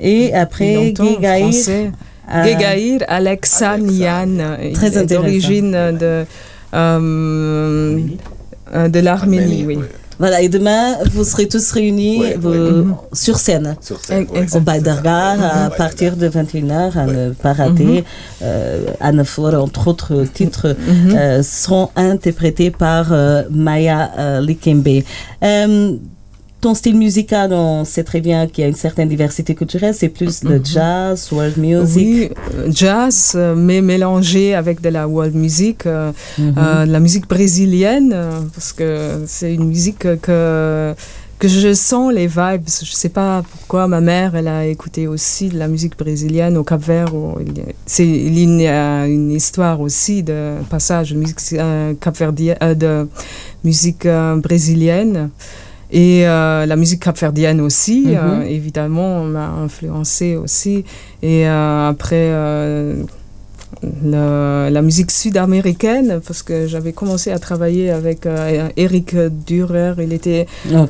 Et 0.00 0.34
après, 0.34 0.94
Gegaïr. 0.94 1.92
Euh, 2.28 2.44
Gegaïr 2.44 3.00
Alexanian. 3.08 4.58
Très 4.74 5.04
d'origine 5.06 5.72
de, 5.72 6.24
euh, 6.74 8.00
de 8.88 9.00
l'Arménie, 9.00 9.64
oui. 9.66 9.78
Voilà, 10.18 10.40
et 10.40 10.48
demain, 10.48 10.96
vous 11.12 11.24
serez 11.24 11.46
tous 11.46 11.70
réunis 11.72 12.22
sur 13.12 13.38
scène, 13.38 13.76
sur 13.80 14.02
scène 14.02 14.26
au 14.54 14.60
Baïdargar, 14.60 15.36
à 15.42 15.70
partir 15.70 16.16
de 16.16 16.28
21h, 16.28 16.96
à 16.98 17.06
ne 17.06 17.30
pas 17.30 17.52
rater. 17.52 17.84
Mm 17.84 17.98
-hmm. 17.98 18.04
euh, 18.42 19.58
entre 19.66 19.88
autres 19.88 20.24
titres, 20.32 20.68
mhm. 20.68 21.14
euh, 21.16 21.42
seront 21.42 21.88
interprétés 21.96 22.70
par 22.70 23.12
euh, 23.12 23.42
Maya 23.50 24.10
euh, 24.18 24.40
Likembe. 24.40 25.02
Ton 26.58 26.74
style 26.74 26.96
musical, 26.96 27.52
on 27.52 27.84
sait 27.84 28.02
très 28.02 28.22
bien 28.22 28.46
qu'il 28.46 28.62
y 28.62 28.64
a 28.64 28.68
une 28.68 28.74
certaine 28.74 29.10
diversité 29.10 29.54
culturelle. 29.54 29.94
C'est 29.94 30.08
plus 30.08 30.42
le 30.42 30.58
mhm. 30.58 30.64
jazz, 30.64 31.28
world 31.30 31.58
music? 31.58 31.96
Oui, 31.96 32.30
euh, 32.54 32.70
jazz, 32.72 33.32
euh, 33.34 33.54
mais 33.54 33.82
mélangé 33.82 34.54
avec 34.54 34.80
de 34.80 34.88
la 34.88 35.06
world 35.06 35.34
music, 35.34 35.84
euh, 35.84 36.12
mhm. 36.38 36.90
la 36.90 37.00
musique 37.00 37.28
brésilienne, 37.28 38.16
parce 38.54 38.72
que 38.72 39.22
c'est 39.26 39.52
une 39.52 39.66
musique 39.68 40.20
que 40.20 40.94
que 41.38 41.48
je 41.48 41.74
sens 41.74 42.10
les 42.14 42.26
vibes. 42.26 42.66
Je 42.66 42.92
sais 42.92 43.10
pas 43.10 43.42
pourquoi 43.42 43.86
ma 43.86 44.00
mère, 44.00 44.34
elle 44.34 44.48
a 44.48 44.64
écouté 44.64 45.06
aussi 45.06 45.50
de 45.50 45.58
la 45.58 45.68
musique 45.68 45.98
brésilienne 45.98 46.56
au 46.56 46.64
Cap-Vert. 46.64 47.12
C'est 47.84 48.08
il 48.08 48.62
y 48.62 48.66
a 48.66 49.06
une 49.06 49.30
histoire 49.30 49.82
aussi 49.82 50.22
de 50.22 50.54
passage 50.70 51.12
de 51.12 51.18
musique 51.18 51.36
de 51.54 53.06
musique 53.62 54.08
brésilienne. 54.38 55.28
Et 55.90 56.26
euh, 56.26 56.66
la 56.66 56.76
musique 56.76 57.02
capverdienne 57.02 57.60
aussi, 57.60 58.06
mhm. 58.06 58.16
euh, 58.16 58.42
évidemment, 58.42 59.22
m'a 59.22 59.48
influencé 59.48 60.36
aussi. 60.36 60.84
Et 61.22 61.48
euh, 61.48 61.88
après, 61.88 62.32
la 64.02 64.82
musique 64.82 65.10
sud-américaine, 65.10 66.20
parce 66.26 66.42
que 66.42 66.66
j'avais 66.66 66.92
commencé 66.92 67.30
à 67.30 67.38
travailler 67.38 67.90
avec 67.90 68.26
Eric 68.76 69.14
Dürer. 69.46 69.94
Il 69.98 70.12
était 70.12 70.46
ma 70.70 70.86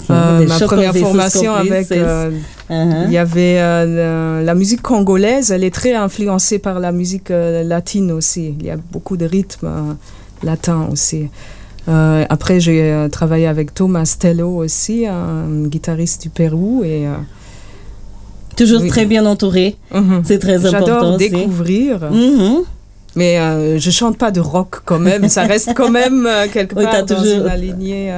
première 0.60 0.96
formation 0.96 1.52
avec. 1.54 1.90
Uh-huh. 1.90 3.04
Il 3.06 3.12
y 3.12 3.18
avait 3.18 3.56
la 3.56 4.54
musique 4.54 4.82
congolaise, 4.82 5.50
elle 5.50 5.64
est 5.64 5.74
très 5.74 5.94
influencée 5.94 6.58
par 6.58 6.80
la 6.80 6.92
musique 6.92 7.28
latine 7.30 8.12
aussi. 8.12 8.54
Il 8.58 8.66
y 8.66 8.70
a 8.70 8.76
beaucoup 8.76 9.16
de 9.16 9.26
rythmes 9.26 9.96
latins 10.42 10.88
aussi. 10.90 11.28
Euh, 11.88 12.24
après, 12.28 12.60
j'ai 12.60 12.82
euh, 12.82 13.08
travaillé 13.08 13.46
avec 13.46 13.72
Thomas 13.74 14.16
Tello 14.18 14.56
aussi, 14.56 15.06
un 15.06 15.66
guitariste 15.66 16.22
du 16.22 16.30
Pérou. 16.30 16.82
Et, 16.84 17.06
euh, 17.06 17.12
Toujours 18.56 18.86
très 18.86 19.04
bien 19.04 19.26
entouré. 19.26 19.76
Mhm. 19.92 20.22
C'est 20.24 20.38
très 20.38 20.64
important. 20.64 20.86
J'adore 20.86 21.16
découvrir. 21.18 22.10
Mhm. 22.10 22.62
Mais 23.14 23.38
je 23.78 23.90
chante 23.90 24.18
pas 24.18 24.30
de 24.30 24.40
rock 24.40 24.82
quand 24.84 24.98
même. 24.98 25.28
Ça 25.28 25.44
reste 25.44 25.72
quand 25.74 25.90
même 25.90 26.28
quelque 26.52 26.74
part 26.74 27.04
dans 27.04 27.16
toujours... 27.16 27.46
une 27.46 27.60
lignée. 27.60 28.12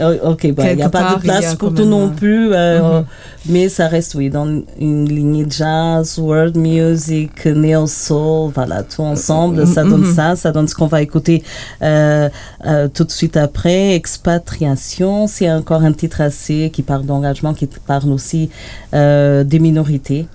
Euh, 0.00 0.30
ok, 0.30 0.44
il 0.44 0.76
n'y 0.76 0.82
a 0.82 0.88
pas 0.88 1.14
de 1.14 1.20
place 1.20 1.54
pour 1.54 1.74
tout 1.74 1.84
non 1.84 2.10
plus. 2.10 2.52
Euh, 2.52 3.00
mhm. 3.00 3.04
Mais 3.46 3.68
ça 3.68 3.88
reste, 3.88 4.14
oui, 4.14 4.30
dans 4.30 4.46
une 4.78 5.08
lignée 5.08 5.46
jazz, 5.48 6.18
world 6.18 6.56
music, 6.56 7.44
neo 7.46 7.86
soul, 7.86 8.52
voilà, 8.54 8.82
tout 8.82 9.02
ensemble. 9.02 9.66
Ça 9.66 9.84
donne 9.84 10.06
mhm. 10.06 10.14
ça. 10.14 10.36
Ça 10.36 10.52
donne 10.52 10.68
ce 10.68 10.74
qu'on 10.74 10.86
va 10.86 11.02
écouter 11.02 11.42
tout 11.80 13.04
de 13.04 13.10
suite 13.10 13.36
après. 13.36 13.94
Expatriation, 13.94 15.26
c'est 15.26 15.50
encore 15.50 15.82
un 15.82 15.92
titre 15.92 16.20
assez 16.20 16.70
qui 16.72 16.82
parle 16.82 17.04
d'engagement, 17.04 17.54
qui 17.54 17.66
parle 17.66 18.10
aussi 18.10 18.50
des 18.92 19.58
minorités. 19.60 20.26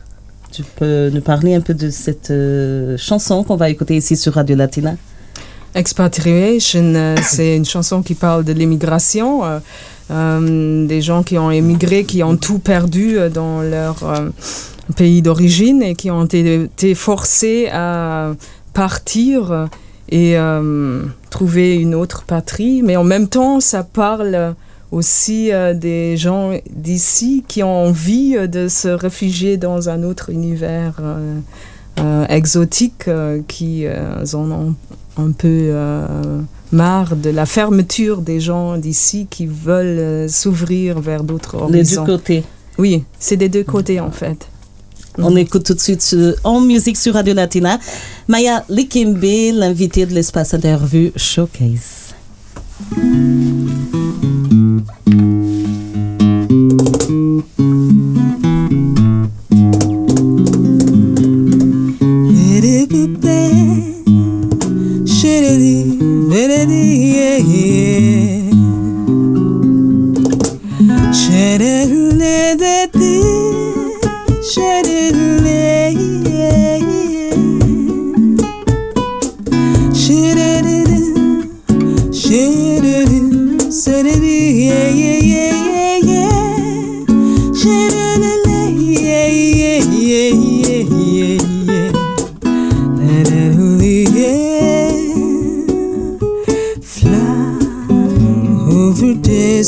Tu 0.52 0.64
peux 0.64 1.10
nous 1.14 1.22
parler 1.22 1.56
un 1.56 1.62
peu 1.62 1.74
de 1.74 1.90
cette 1.90 2.32
euh, 2.32 2.98
chanson 2.98 3.44
qu'on 3.44 3.58
va 3.58 3.70
écouter 3.70 3.98
ici 3.98 4.16
sur 4.16 4.34
Radio 4.34 4.56
Latina? 4.56 4.96
Expatriation, 5.76 6.94
euh, 6.96 7.16
c'est 7.24 7.56
une 7.56 7.66
chanson 7.66 8.02
qui 8.02 8.16
parle 8.16 8.44
de 8.44 8.54
l'immigration, 8.54 9.42
euh, 10.12 10.88
des 10.88 11.02
gens 11.02 11.24
qui 11.24 11.38
ont 11.38 11.52
émigré, 11.52 12.04
qui 12.04 12.24
ont 12.24 12.38
tout 12.38 12.60
perdu 12.60 13.18
dans 13.34 13.62
leur 13.62 13.98
pays 14.96 15.22
d'origine 15.22 15.84
et 15.84 15.96
qui 15.96 16.10
ont 16.10 16.26
été 16.26 16.96
forcés 16.96 17.68
à 17.74 18.34
partir 18.74 19.68
et 20.10 20.38
trouver 21.30 21.76
une 21.76 21.94
autre 21.94 22.24
patrie. 22.24 22.82
Mais 22.84 22.96
en 22.96 23.04
même 23.04 23.28
temps, 23.28 23.60
ça 23.60 23.84
parle 23.84 24.56
aussi 24.92 25.52
euh, 25.52 25.74
des 25.74 26.18
gens 26.18 26.54
d'ici 26.70 27.44
qui 27.48 27.64
ont 27.64 27.86
envie 27.88 28.36
euh, 28.38 28.48
de 28.48 28.68
se 28.68 28.88
réfugier 28.88 29.58
dans 29.58 29.90
un 29.90 30.04
autre 30.04 30.30
univers 30.30 30.96
euh, 31.00 32.26
exotique, 32.28 33.10
qui 33.48 33.86
en 33.88 34.52
ont 34.52 34.76
un 35.20 35.32
peu 35.32 35.74
marre 36.72 37.16
de 37.16 37.30
la 37.30 37.46
fermeture 37.46 38.22
des 38.22 38.40
gens 38.40 38.78
d'ici 38.78 39.28
qui 39.30 39.46
veulent 39.46 40.30
s'ouvrir 40.30 41.00
vers 41.00 41.24
d'autres 41.24 41.56
horizons. 41.56 41.72
Les 41.72 41.84
deux 41.84 42.06
côtés. 42.06 42.44
Oui, 42.78 43.04
c'est 43.20 43.38
des 43.38 43.50
deux 43.50 43.64
côtés 43.64 44.00
en 44.00 44.12
fait. 44.12 44.48
On 45.20 45.36
écoute 45.36 45.64
tout 45.64 45.74
de 45.74 45.80
suite 45.80 46.16
en 46.44 46.62
musique 46.62 46.98
sur 46.98 47.16
Radio 47.16 47.34
Latina. 47.34 47.80
Maya 48.28 48.64
Likimbe, 48.70 49.24
l'invité 49.54 50.06
de 50.06 50.14
l'espace 50.14 50.54
interview 50.54 51.12
Showcase. 51.16 52.14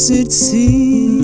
Desert 0.10 0.32
seas 0.32 1.22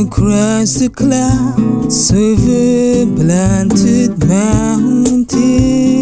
across 0.00 0.74
the 0.74 0.88
clouds 0.88 2.12
over 2.12 3.06
blunted 3.16 4.24
mountains 4.24 5.97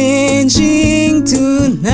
changing 0.00 1.24
tonight. 1.24 1.90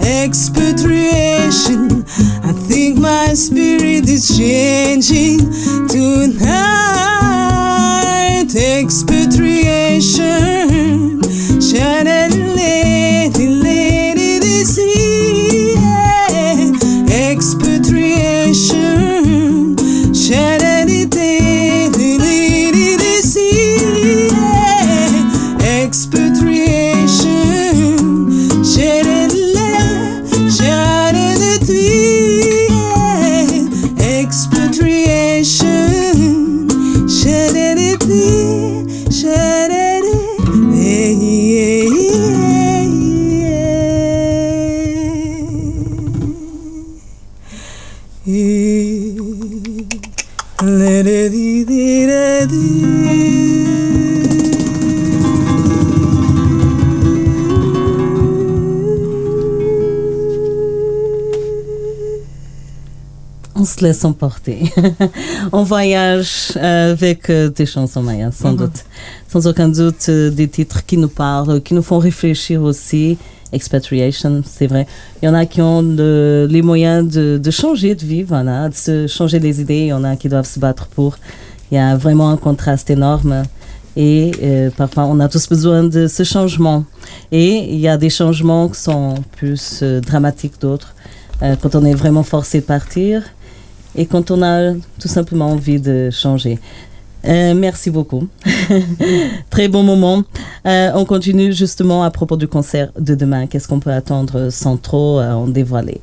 Expatriation, 0.00 2.04
I 2.44 2.52
think 2.68 2.98
my 2.98 3.34
spirit 3.34 4.08
is 4.08 4.38
changing 4.38 5.38
tonight. 5.88 6.97
Se 63.78 63.84
laisse 63.84 64.04
emporter. 64.04 64.72
On 65.52 65.62
voyage 65.62 66.52
avec 66.60 67.30
euh, 67.30 67.48
des 67.48 67.66
chansons 67.66 68.02
mayas, 68.02 68.32
sans 68.32 68.52
mhm. 68.52 68.58
doute. 68.58 68.84
Sans 69.28 69.46
aucun 69.46 69.68
doute, 69.68 70.06
euh, 70.08 70.30
des 70.30 70.48
titres 70.48 70.84
qui 70.84 70.96
nous 70.96 71.08
parlent, 71.08 71.60
qui 71.62 71.74
nous 71.74 71.82
font 71.82 71.98
réfléchir 71.98 72.62
aussi. 72.62 73.18
Expatriation, 73.52 74.42
c'est 74.44 74.66
vrai. 74.66 74.86
Il 75.22 75.26
y 75.26 75.28
en 75.28 75.34
a 75.34 75.46
qui 75.46 75.62
ont 75.62 75.82
les 75.82 76.62
moyens 76.62 77.08
de, 77.08 77.50
changer 77.50 77.94
de 77.94 78.04
vie, 78.04 78.22
voilà, 78.22 78.68
de 78.68 78.74
se 78.74 79.06
changer 79.06 79.40
des 79.40 79.62
idées. 79.62 79.80
Il 79.80 79.86
y 79.86 79.92
en 79.92 80.04
a 80.04 80.16
qui 80.16 80.28
doivent 80.28 80.46
se 80.46 80.60
battre 80.60 80.86
pour. 80.88 81.16
Il 81.70 81.76
y 81.76 81.78
a 81.78 81.96
vraiment 81.96 82.28
un 82.28 82.36
contraste 82.36 82.90
énorme. 82.90 83.44
Et 83.96 84.32
euh, 84.42 84.70
parfois, 84.76 85.06
on 85.06 85.18
a 85.18 85.28
tous 85.28 85.48
besoin 85.48 85.82
de 85.82 86.08
ce 86.08 86.24
changement. 86.24 86.84
Et 87.32 87.72
il 87.72 87.80
y 87.80 87.88
a 87.88 87.96
des 87.96 88.10
changements 88.10 88.68
qui 88.68 88.80
sont 88.80 89.14
plus 89.36 89.82
dramatiques 89.82 90.60
d'autres. 90.60 90.94
quand 91.40 91.74
on 91.74 91.84
est 91.86 91.94
vraiment 91.94 92.24
forcé 92.24 92.60
de 92.60 92.66
partir, 92.66 93.22
et 93.98 94.06
quand 94.06 94.30
on 94.30 94.40
a 94.42 94.72
tout 95.00 95.08
simplement 95.08 95.48
envie 95.52 95.80
de 95.80 96.08
changer. 96.10 96.58
Euh, 97.24 97.52
merci 97.54 97.90
beaucoup. 97.90 98.28
Très 99.50 99.66
bon 99.68 99.82
moment. 99.82 100.22
Euh, 100.66 100.90
on 100.94 101.04
continue 101.04 101.52
justement 101.52 102.04
à 102.04 102.10
propos 102.10 102.36
du 102.36 102.46
concert 102.46 102.90
de 102.98 103.14
demain. 103.16 103.46
Qu'est-ce 103.48 103.66
qu'on 103.66 103.80
peut 103.80 103.90
attendre 103.92 104.50
sans 104.50 104.76
trop 104.76 105.18
euh, 105.18 105.32
en 105.32 105.48
dévoiler? 105.48 106.00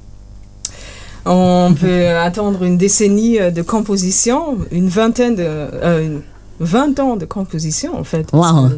On 1.26 1.74
peut 1.80 2.10
attendre 2.10 2.64
une 2.64 2.78
décennie 2.78 3.40
de 3.40 3.62
composition, 3.62 4.58
une 4.72 4.90
vingtaine 4.90 5.36
de... 5.36 5.44
euh, 5.44 6.06
une- 6.06 6.22
20 6.60 7.00
ans 7.00 7.16
de 7.18 7.26
composition 7.26 7.98
en 8.00 8.04
fait. 8.06 8.28
Wow. 8.32 8.70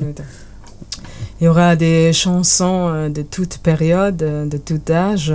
Il 1.40 1.44
y 1.44 1.48
aura 1.48 1.76
des 1.76 2.12
chansons 2.14 3.10
de 3.10 3.22
toute 3.22 3.60
période, 3.60 4.18
de 4.18 4.58
tout 4.58 4.82
âge. 4.90 5.32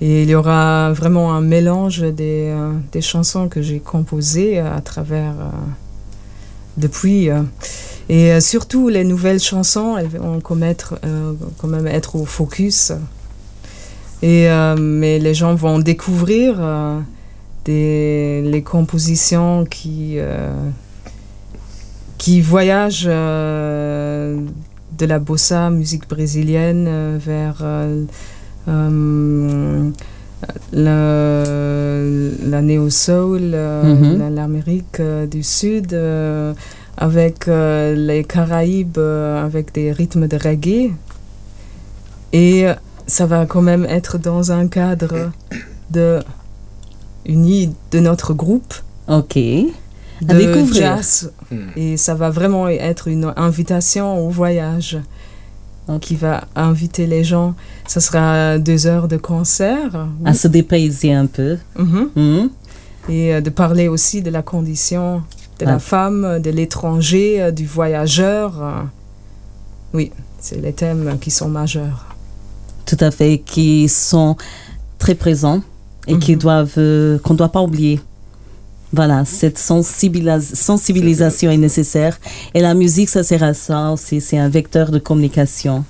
Et 0.00 0.22
il 0.22 0.30
y 0.30 0.34
aura 0.34 0.92
vraiment 0.92 1.34
un 1.34 1.40
mélange 1.40 2.02
des, 2.02 2.52
euh, 2.52 2.72
des 2.92 3.00
chansons 3.00 3.48
que 3.48 3.62
j'ai 3.62 3.80
composées 3.80 4.60
euh, 4.60 4.76
à 4.76 4.80
travers 4.80 5.32
euh, 5.32 5.50
depuis. 6.76 7.28
Et 8.08 8.40
surtout 8.40 8.88
les 8.88 9.02
nouvelles 9.04 9.40
chansons, 9.40 9.98
elles 9.98 10.06
vont 10.06 10.40
quand 10.40 10.54
même 10.54 10.70
être, 10.70 10.98
quand 11.58 11.68
même 11.68 11.86
être 11.86 12.16
au 12.16 12.24
focus. 12.24 12.92
Et, 14.22 14.48
mais 14.78 15.18
les 15.18 15.34
gens 15.34 15.54
vont 15.54 15.78
découvrir 15.78 16.58
des, 17.66 18.40
les 18.42 18.62
compositions 18.62 19.66
qui, 19.66 20.16
qui 22.16 22.40
voyagent 22.40 23.04
de 23.04 24.36
la 25.00 25.18
bossa, 25.18 25.68
musique 25.68 26.08
brésilienne, 26.08 27.18
vers 27.18 27.62
le- 30.72 32.32
la 32.50 32.62
néo-soul, 32.62 33.50
euh, 33.54 33.82
Mhm. 33.94 34.18
la- 34.18 34.30
l'Amérique 34.30 35.00
euh, 35.00 35.26
du 35.26 35.42
Sud, 35.42 35.92
euh, 35.92 36.52
avec 36.96 37.48
euh, 37.48 37.94
les 37.94 38.24
Caraïbes, 38.24 38.98
euh, 38.98 39.44
avec 39.44 39.72
des 39.74 39.92
rythmes 39.92 40.26
de 40.28 40.36
reggae. 40.36 40.90
Et 42.32 42.66
euh, 42.66 42.74
ça 43.06 43.26
va 43.26 43.46
quand 43.46 43.62
même 43.62 43.86
être 43.88 44.18
dans 44.18 44.52
un 44.52 44.66
cadre 44.68 45.30
de 45.90 46.18
uni 47.26 47.72
de 47.92 47.98
notre 48.00 48.34
groupe 48.34 48.74
Ok. 49.08 49.36
À 49.36 50.34
de 50.34 50.38
découvrir. 50.38 50.96
jazz 50.96 51.32
Hmm. 51.50 51.68
et 51.76 51.96
ça 51.96 52.14
va 52.14 52.28
vraiment 52.28 52.68
être 52.68 53.08
une 53.08 53.32
invitation 53.36 54.18
au 54.26 54.28
voyage 54.28 54.98
Ok. 55.88 56.00
qui 56.00 56.16
va 56.16 56.44
inviter 56.54 57.06
les 57.06 57.24
gens. 57.24 57.54
Ça 57.86 58.00
sera 58.00 58.58
deux 58.58 58.86
heures 58.86 59.08
de 59.08 59.16
concert 59.16 60.06
À 60.24 60.34
se 60.34 60.46
dépayser 60.48 61.12
un 61.12 61.26
peu. 61.26 61.56
Mhm. 61.78 62.08
Hmm. 62.16 62.48
et 63.10 63.34
euh, 63.34 63.40
de 63.40 63.48
parler 63.50 63.88
aussi 63.88 64.20
de 64.22 64.30
la 64.30 64.42
condition 64.42 65.22
de 65.58 65.64
Ah. 65.66 65.72
la 65.72 65.78
femme, 65.78 66.40
de 66.40 66.50
l'étranger, 66.50 67.40
euh, 67.42 67.50
du 67.50 67.66
voyageur. 67.66 68.84
Oui, 69.94 70.12
c'est 70.38 70.60
les 70.60 70.72
thèmes 70.72 71.18
qui 71.20 71.30
sont 71.30 71.48
majeurs. 71.48 72.14
Tout 72.86 72.98
à 73.00 73.10
fait. 73.10 73.38
Qui 73.44 73.88
sont 73.88 74.36
très 74.98 75.14
présents 75.14 75.62
et 76.06 76.18
qui 76.18 76.32
Mhm. 76.32 76.38
doivent, 76.38 76.74
euh, 76.78 77.18
qu'on 77.18 77.32
ne 77.32 77.38
doit 77.38 77.48
pas 77.48 77.62
oublier. 77.62 78.00
Voilà, 78.92 79.24
cette 79.26 79.58
sensibilis- 79.58 80.54
sensibilisation 80.54 81.50
est 81.50 81.56
nécessaire. 81.58 82.18
Et 82.54 82.60
la 82.60 82.74
musique, 82.74 83.08
ça 83.10 83.22
sert 83.22 83.42
à 83.42 83.54
ça 83.54 83.90
aussi. 83.92 84.20
C'est 84.20 84.38
un 84.38 84.48
vecteur 84.48 84.90
de 84.90 84.98
communication. 84.98 85.84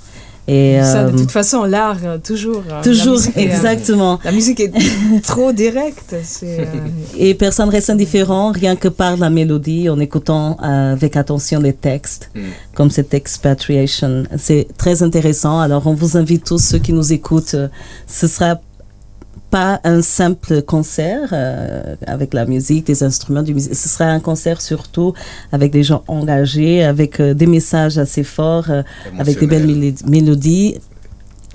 Et, 0.50 0.80
Ça, 0.82 1.04
de 1.04 1.12
euh, 1.14 1.18
toute 1.18 1.30
façon, 1.30 1.64
l'art, 1.64 1.98
euh, 2.04 2.16
toujours. 2.16 2.62
euh, 2.70 2.76
la 2.76 2.80
toujours, 2.80 3.20
est, 3.36 3.42
exactement. 3.42 4.18
la 4.24 4.32
musique 4.32 4.58
est 4.60 4.72
trop 5.22 5.52
directe. 5.52 6.14
euh, 6.42 6.64
Et 7.18 7.34
personne 7.34 7.68
reste 7.68 7.90
indifférent, 7.90 8.50
rien 8.52 8.74
que 8.74 8.88
par 8.88 9.18
la 9.18 9.28
mélodie, 9.28 9.90
en 9.90 10.00
écoutant 10.00 10.56
euh, 10.62 10.92
avec 10.94 11.16
attention 11.16 11.60
les 11.60 11.74
textes, 11.74 12.30
Mm. 12.34 12.40
comme 12.74 12.90
cette 12.90 13.12
expatriation. 13.12 14.24
C'est 14.38 14.66
très 14.78 15.02
intéressant. 15.02 15.60
Alors, 15.60 15.86
on 15.86 15.92
vous 15.92 16.16
invite 16.16 16.44
tous, 16.44 16.58
ceux 16.64 16.78
qui 16.78 16.94
nous 16.94 17.12
écoutent, 17.12 17.52
euh, 17.54 17.68
ce 18.06 18.26
sera 18.26 18.58
pas 19.50 19.80
un 19.84 20.02
simple 20.02 20.62
concert 20.62 21.28
euh, 21.32 21.96
avec 22.06 22.34
la 22.34 22.44
musique, 22.44 22.86
des 22.86 23.02
instruments 23.02 23.42
du 23.42 23.54
musique. 23.54 23.74
Ce 23.74 23.88
sera 23.88 24.06
un 24.06 24.20
concert 24.20 24.60
surtout 24.60 25.14
avec 25.52 25.72
des 25.72 25.82
gens 25.82 26.02
engagés, 26.06 26.84
avec 26.84 27.20
euh, 27.20 27.34
des 27.34 27.46
messages 27.46 27.98
assez 27.98 28.24
forts, 28.24 28.70
euh, 28.70 28.82
avec 29.18 29.38
des 29.38 29.46
belles 29.46 29.94
mélodies, 30.06 30.76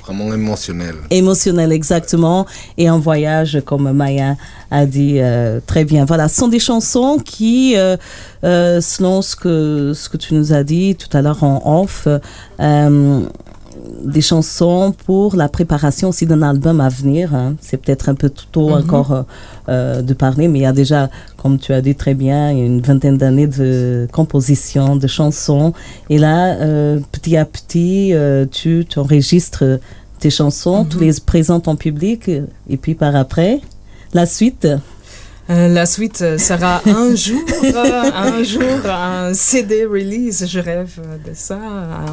Vraiment 0.02 0.34
émotionnel. 0.34 0.96
émotionnel 1.12 1.72
exactement 1.72 2.46
et 2.78 2.90
un 2.90 2.98
voyage 2.98 3.62
comme 3.66 3.90
Maya 3.94 4.36
a 4.70 4.86
dit 4.86 5.22
très 5.66 5.86
bien 5.86 6.04
voilà 6.04 6.28
ce 6.28 6.36
sont 6.42 6.50
des 6.50 6.60
chansons 6.60 7.20
qui 7.24 7.76
selon 8.42 9.22
ce 9.22 9.38
que 9.38 9.94
ce 9.96 10.10
que 10.10 10.18
tu 10.18 10.34
nous 10.34 10.52
as 10.52 10.66
dit 10.66 10.98
tout 10.98 11.16
à 11.16 11.22
l'heure 11.22 11.42
en 11.46 11.82
off 11.82 12.10
des 14.06 14.22
chansons 14.22 14.94
pour 15.06 15.36
la 15.36 15.50
préparation 15.50 16.10
aussi 16.10 16.26
d'un 16.26 16.42
album 16.42 16.80
à 16.80 16.90
venir. 16.90 17.34
hein. 17.36 17.56
C'est 17.62 17.78
peut-être 17.78 18.08
un 18.10 18.16
peu 18.16 18.30
tôt 18.30 18.70
Mhm. 18.70 18.76
encore 18.84 19.12
euh, 19.12 19.22
euh, 19.70 20.02
de 20.02 20.14
parler, 20.14 20.48
mais 20.48 20.60
il 20.60 20.62
y 20.62 20.66
a 20.66 20.72
déjà, 20.74 21.10
comme 21.38 21.58
tu 21.60 21.74
as 21.74 21.82
dit 21.82 21.96
très 21.96 22.14
bien, 22.14 22.52
une 22.52 22.82
vingtaine 22.82 23.18
d'années 23.18 23.48
de 23.48 24.08
composition, 24.12 24.96
de 24.96 25.08
chansons. 25.08 25.74
Et 26.10 26.18
là, 26.18 26.56
euh, 26.56 27.00
petit 27.12 27.36
à 27.38 27.46
petit, 27.46 28.14
euh, 28.14 28.46
tu 28.50 28.86
enregistres 28.96 29.64
tes 30.20 30.30
chansons, 30.30 30.84
Mhm. 30.84 30.90
tu 30.90 31.00
les 31.00 31.14
présentes 31.26 31.68
en 31.68 31.76
public, 31.76 32.30
et 32.30 32.78
puis 32.78 32.96
par 32.96 33.16
après, 33.16 33.60
la 34.14 34.26
suite. 34.26 34.68
Euh, 35.50 35.68
la 35.68 35.86
suite 35.86 36.22
euh, 36.22 36.38
sera 36.38 36.82
un 36.86 37.14
jour, 37.16 37.42
euh, 37.64 38.12
un 38.14 38.44
jour, 38.44 38.64
un 38.90 39.34
CD 39.34 39.86
release. 39.86 40.46
Je 40.48 40.60
rêve 40.60 41.00
de 41.26 41.32
ça, 41.34 41.56
euh, 41.56 42.08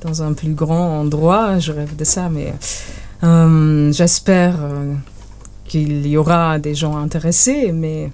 dans 0.00 0.22
un 0.22 0.32
plus 0.32 0.52
grand 0.54 1.00
endroit. 1.00 1.58
Je 1.60 1.70
rêve 1.72 1.94
de 1.94 2.04
ça, 2.04 2.28
mais 2.28 2.52
euh, 3.22 3.92
j'espère 3.92 4.56
euh, 4.60 4.94
qu'il 5.64 6.06
y 6.06 6.16
aura 6.16 6.58
des 6.58 6.74
gens 6.74 6.96
intéressés, 6.96 7.70
mais 7.72 8.10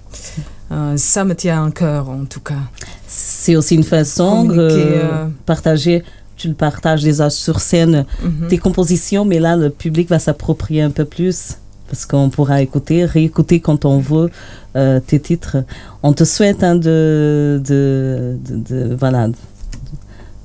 euh, 0.71 0.95
ça 0.97 1.25
me 1.25 1.33
tient 1.33 1.65
à 1.65 1.71
cœur 1.71 2.07
en 2.09 2.25
tout 2.25 2.41
cas. 2.41 2.61
C'est 3.07 3.55
aussi 3.55 3.73
une 3.73 3.83
façon 3.83 4.43
de 4.43 4.67
euh, 4.71 5.25
partager. 5.47 6.03
Tu 6.37 6.47
le 6.47 6.53
partages 6.53 7.01
déjà 7.03 7.29
sur 7.31 7.59
scène, 7.59 8.05
Mhm. 8.23 8.47
tes 8.49 8.59
compositions, 8.59 9.25
mais 9.25 9.39
là, 9.39 9.57
le 9.57 9.71
public 9.71 10.07
va 10.09 10.19
s'approprier 10.19 10.83
un 10.83 10.91
peu 10.91 11.05
plus 11.05 11.57
parce 11.89 12.05
qu'on 12.05 12.29
pourra 12.29 12.61
écouter, 12.61 13.05
réécouter 13.05 13.59
quand 13.59 13.83
on 13.85 13.99
veut 13.99 14.29
euh, 14.75 14.99
tes 14.99 15.19
titres. 15.19 15.57
On 16.03 16.13
te 16.13 16.23
souhaite 16.23 16.63
hein, 16.63 16.75
de, 16.75 17.61
de, 17.65 18.37
de, 18.47 18.89
de- 18.89 18.95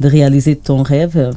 réaliser 0.09 0.57
ton 0.57 0.83
rêve. 0.83 1.31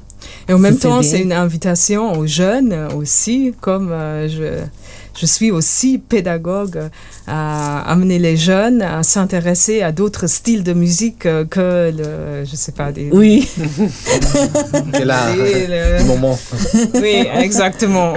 Et 0.50 0.54
en 0.54 0.60
même 0.60 0.78
temps, 0.78 1.02
c'est 1.04 1.20
une 1.20 1.34
invitation 1.34 2.14
aux 2.18 2.28
jeunes 2.28 2.74
euh, 2.74 2.90
aussi, 2.96 3.54
comme 3.62 3.92
euh, 3.92 4.28
je, 4.28 4.64
je 5.20 5.26
suis 5.26 5.52
aussi 5.52 5.98
pédagogue 5.98 6.80
à 7.28 7.82
amener 7.92 8.20
les 8.20 8.38
jeunes 8.38 8.82
à 8.82 9.04
s'intéresser 9.04 9.82
à 9.82 9.92
d'autres 9.92 10.28
styles 10.28 10.64
de 10.64 10.74
musique 10.74 11.26
euh, 11.26 11.44
que 11.46 11.92
le, 11.92 12.46
je 12.46 12.56
sais 12.56 12.72
pas, 12.72 12.92
des... 12.92 13.10
Oui, 13.12 13.48
C'est 14.94 15.06
là, 15.06 15.30
le- 15.36 16.04
moment. 16.06 16.38
oui, 16.96 17.26
exactement. 17.40 18.14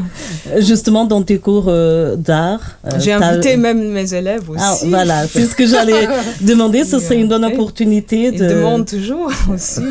justement 0.58 1.04
dans 1.04 1.22
tes 1.22 1.38
cours 1.38 1.66
euh, 1.68 2.16
d'art. 2.16 2.60
euh, 2.86 2.90
J'ai 2.98 3.12
invité 3.12 3.56
même 3.56 3.90
mes 3.92 4.14
élèves 4.14 4.48
aussi. 4.48 4.62
Ah, 4.64 4.76
voilà, 4.86 5.26
c'est 5.26 5.46
ce 5.46 5.54
que 5.54 5.66
j'allais 5.66 6.06
demander. 6.40 6.84
Ce 6.84 6.98
serait 6.98 7.16
une 7.16 7.28
bonne 7.28 7.44
opportunité 7.44 8.30
Ils 8.32 8.38
de. 8.38 8.48
demandent 8.48 8.86
toujours 8.86 9.30
aussi. 9.52 9.82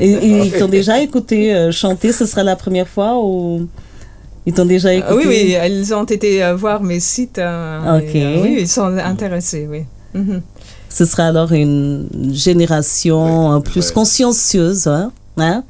Et, 0.00 0.10
ils 0.46 0.52
t'ont 0.52 0.68
déjà 0.68 1.00
écouté 1.00 1.54
euh, 1.54 1.70
chanter. 1.72 2.12
Ce 2.12 2.26
sera 2.26 2.42
la 2.42 2.56
première 2.56 2.88
fois 2.88 3.18
ou 3.22 3.66
ils 4.46 4.52
t'ont 4.52 4.64
déjà 4.64 4.92
écouté 4.92 5.12
Ah 5.12 5.16
oui, 5.16 5.24
oui, 5.26 5.56
ils 5.70 5.94
ont 5.94 6.04
été 6.04 6.42
euh, 6.44 6.54
voir 6.56 6.82
mes 6.82 7.00
sites. 7.00 7.38
euh, 7.38 7.98
Ok. 7.98 8.14
et, 8.14 8.24
euh, 8.24 8.42
oui, 8.42 8.56
ils 8.60 8.68
sont 8.68 8.96
intéressés, 8.98 9.66
oui. 9.70 9.82
Mhm. 10.14 10.42
Ce 10.88 11.04
sera 11.04 11.24
alors 11.26 11.52
une 11.52 12.08
génération 12.32 13.56
Oui, 13.56 13.62
plus 13.62 13.88
ouais. 13.88 13.92
consciencieuse, 13.94 14.86
hein, 14.86 15.12
hein? 15.36 15.62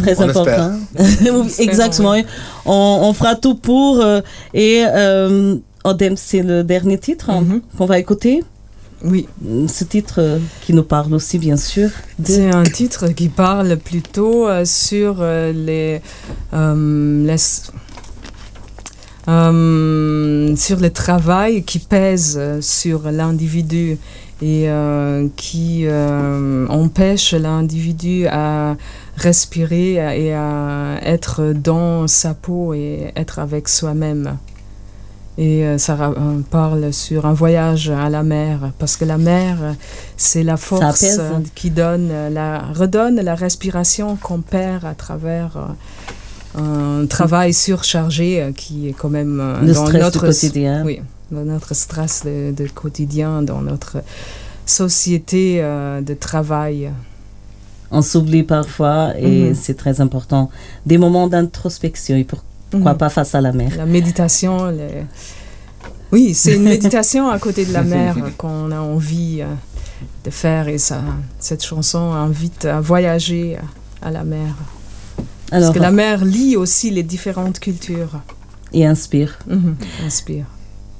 Très 0.00 0.18
On 0.20 0.28
important. 0.28 0.72
Exactement. 1.58 2.10
oui. 2.12 2.24
On, 2.66 3.00
on 3.02 3.12
fera 3.12 3.34
tout 3.34 3.54
pour. 3.54 4.00
euh, 4.00 4.20
et 4.54 4.82
euh, 4.86 5.56
Odem, 5.84 6.16
c'est 6.16 6.42
le 6.42 6.64
dernier 6.64 6.98
titre 6.98 7.30
hein, 7.30 7.40
Mhm. 7.40 7.60
qu'on 7.78 7.86
va 7.86 7.98
écouter? 7.98 8.42
Oui. 9.04 9.28
Ce 9.68 9.84
titre 9.84 10.16
euh, 10.18 10.38
qui 10.62 10.72
nous 10.72 10.82
parle 10.82 11.14
aussi, 11.14 11.38
bien 11.38 11.56
sûr. 11.56 11.90
C'est 12.22 12.50
un 12.50 12.64
titre 12.64 13.08
qui 13.08 13.28
parle 13.28 13.76
plutôt 13.76 14.48
euh, 14.48 14.64
sur 14.64 15.18
euh, 15.20 15.52
les, 15.52 16.00
sur 20.56 20.80
le 20.80 20.88
travail 20.88 21.62
qui 21.62 21.78
pèse 21.78 22.40
sur 22.60 23.10
l'individu 23.10 23.98
et 24.40 24.68
qui 25.36 25.86
empêche 26.68 27.34
l'individu 27.34 28.26
à 28.28 28.76
respirer 29.16 29.94
et 29.94 30.32
à 30.32 30.98
être 31.02 31.52
dans 31.52 32.06
sa 32.06 32.32
peau 32.34 32.72
et 32.72 33.12
être 33.16 33.38
avec 33.38 33.68
soi-même. 33.68 34.38
Et 35.38 35.64
euh, 35.64 35.78
ça 35.78 35.96
euh, 36.00 36.40
parle 36.50 36.92
sur 36.92 37.24
un 37.24 37.32
voyage 37.32 37.90
à 37.90 38.10
la 38.10 38.22
mer, 38.22 38.72
parce 38.78 38.96
que 38.96 39.04
la 39.04 39.16
mer, 39.18 39.56
c'est 40.16 40.42
la 40.42 40.56
force 40.56 41.04
euh, 41.18 41.38
qui 41.54 41.70
donne, 41.70 42.10
la, 42.30 42.58
redonne 42.74 43.20
la 43.20 43.34
respiration 43.36 44.16
qu'on 44.16 44.40
perd 44.40 44.84
à 44.84 44.94
travers 44.94 45.74
un 46.56 47.06
travail 47.06 47.54
surchargé 47.54 48.52
qui 48.56 48.88
est 48.88 48.92
quand 48.92 49.10
même 49.10 49.58
Le 49.62 49.72
dans 49.72 49.86
stress 49.86 50.02
notre 50.02 50.26
quotidien. 50.26 50.82
Oui, 50.84 51.00
dans 51.30 51.44
notre 51.44 51.74
stress 51.74 52.24
de, 52.24 52.52
de 52.52 52.66
quotidien, 52.66 53.42
dans 53.42 53.60
notre 53.60 53.98
société 54.68 55.58
euh, 55.60 56.00
de 56.00 56.14
travail. 56.14 56.90
On 57.90 58.02
s'oublie 58.02 58.42
parfois 58.42 59.14
et 59.18 59.48
Mhm. 59.48 59.54
c'est 59.54 59.74
très 59.74 60.00
important. 60.00 60.50
Des 60.84 60.98
moments 60.98 61.26
d'introspection 61.26 62.16
et 62.16 62.24
pourquoi 62.24 62.47
Mhm. 62.72 62.94
pas 62.96 63.08
face 63.08 63.34
à 63.34 63.40
la 63.40 63.52
mer? 63.52 63.72
La 63.76 63.86
méditation, 63.86 64.66
les- 64.70 65.04
oui, 66.12 66.34
c'est 66.34 66.54
une 66.56 66.62
méditation 66.64 67.28
à 67.30 67.38
côté 67.38 67.64
de 67.66 67.72
la 67.72 67.82
mer 67.96 68.14
qu'on 68.36 68.70
a 68.72 68.80
envie 68.80 69.38
euh, 69.40 69.46
de 70.24 70.30
faire 70.30 70.68
et 70.68 70.78
ça, 70.78 71.02
cette 71.38 71.64
chanson 71.64 72.12
invite 72.12 72.64
à 72.66 72.80
voyager 72.80 73.56
à 74.02 74.10
la 74.10 74.24
mer. 74.24 74.54
Alors, 75.50 75.68
Parce 75.72 75.78
que 75.78 75.82
la 75.82 75.90
mer 75.90 76.24
lie 76.24 76.56
aussi 76.56 76.90
les 76.90 77.02
différentes 77.02 77.58
cultures. 77.58 78.20
et 78.72 78.84
inspire. 78.86 79.38
Mhm, 79.46 79.76
Inspire. 80.06 80.44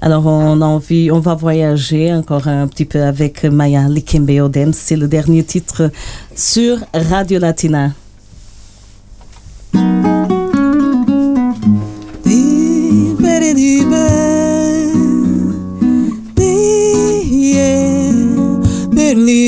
Alors, 0.01 0.25
on 0.27 0.61
a 0.63 0.65
envie, 0.65 1.11
on 1.11 1.19
va 1.21 1.35
voyager 1.35 2.15
encore 2.15 2.47
un 2.49 2.67
petit 2.69 2.85
peu 2.85 3.03
avec 3.03 3.45
Maya 3.45 3.89
Likembe 3.89 4.31
Odem. 4.41 4.73
C'est 4.73 4.97
le 4.97 5.09
dernier 5.09 5.43
titre 5.45 5.91
sur 6.37 6.79
Radio 6.95 7.41
Latina. 7.41 7.93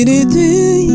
Today 0.03 0.87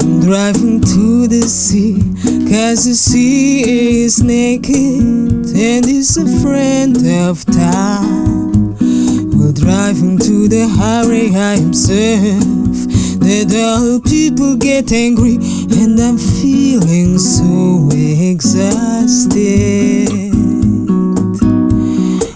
I'm 0.00 0.20
driving 0.20 0.80
to 0.80 1.28
the 1.28 1.42
sea 1.46 1.94
Cause 2.50 2.84
the 2.84 2.94
sea 2.94 4.02
is 4.02 4.24
naked 4.24 4.74
and 4.74 5.86
is 5.86 6.16
a 6.16 6.26
friend 6.40 6.96
of 6.96 7.46
time 7.46 8.13
the 10.46 10.68
hurry 10.68 11.34
I 11.34 11.54
observe 11.54 12.40
that 13.20 13.50
all 13.56 13.98
people 13.98 14.56
get 14.56 14.92
angry, 14.92 15.36
and 15.80 15.98
I'm 15.98 16.18
feeling 16.18 17.18
so 17.18 17.88
exhausted. 17.90 19.40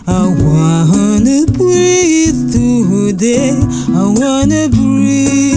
I 0.09 0.27
wanna 0.43 1.45
breathe 1.53 2.51
today. 2.51 3.55
I 3.95 4.05
wanna 4.17 4.69
breathe 4.71 5.48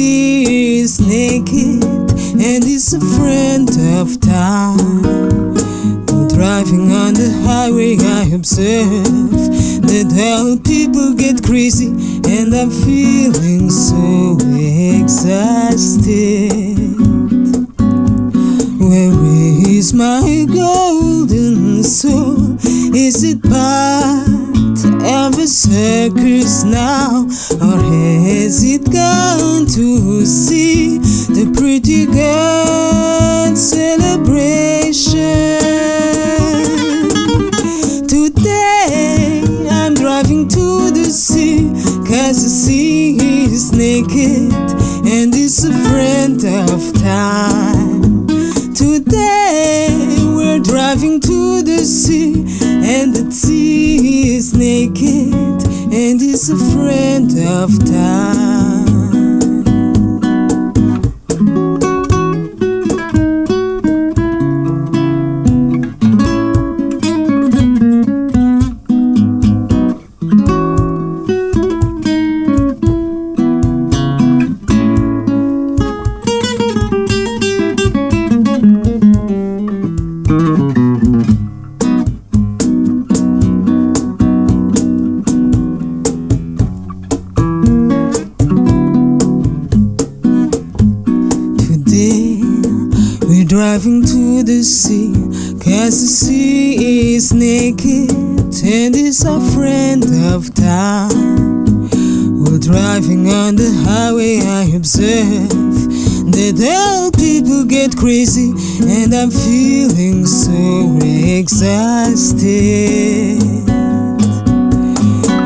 is 0.00 1.00
naked 1.00 1.84
and 2.40 2.64
it's 2.64 2.92
a 2.94 3.00
friend 3.00 3.68
of 3.98 4.18
time. 4.20 5.02
While 6.06 6.28
driving 6.28 6.90
on 6.90 7.14
the 7.14 7.30
highway, 7.44 7.96
I 7.98 8.24
observe 8.34 9.30
that 9.82 10.08
all 10.18 10.56
people 10.58 11.12
get 11.14 11.42
crazy, 11.44 11.88
and 12.28 12.54
I'm 12.54 12.70
feeling 12.70 13.68
so 13.68 14.38
exhausted. 14.56 16.16
Where 18.80 19.12
is 19.68 19.92
my 19.92 20.46
golden 20.48 21.82
soul? 21.84 22.56
Is 22.94 23.22
it 23.22 23.42
part 23.42 24.39
a 25.04 25.46
circus 25.46 26.64
now? 26.64 27.24
Or 27.60 27.78
has 27.78 28.62
it 28.62 28.84
gone 28.92 29.66
to 29.66 30.26
see 30.26 30.98
the 30.98 31.50
pretty 31.56 32.06
girl 32.06 33.56
celebration? 33.56 34.30
Today 38.06 39.42
I'm 39.70 39.94
driving 39.94 40.48
to 40.48 40.90
the 40.90 41.04
sea, 41.06 41.70
cause 42.06 42.42
the 42.42 42.50
sea 42.50 43.16
is 43.44 43.72
naked 43.72 44.52
and 45.06 45.34
it's 45.34 45.64
a 45.64 45.72
friend 45.88 46.44
of 46.44 46.92
time. 47.00 48.26
Today 48.74 49.88
we're 50.34 50.58
driving 50.60 51.20
to 51.20 51.62
the 51.62 51.78
sea, 51.78 52.44
and 52.90 53.14
the 53.14 53.30
sea 53.30 54.34
is 54.36 54.52
naked 54.52 55.32
and 55.32 56.20
it's 56.20 56.48
a 56.48 56.58
friend 56.72 57.30
of 57.38 57.70
time. 57.86 58.49
I'm 109.22 109.30
feeling 109.30 110.24
so 110.24 110.98
exhausted. 111.04 112.48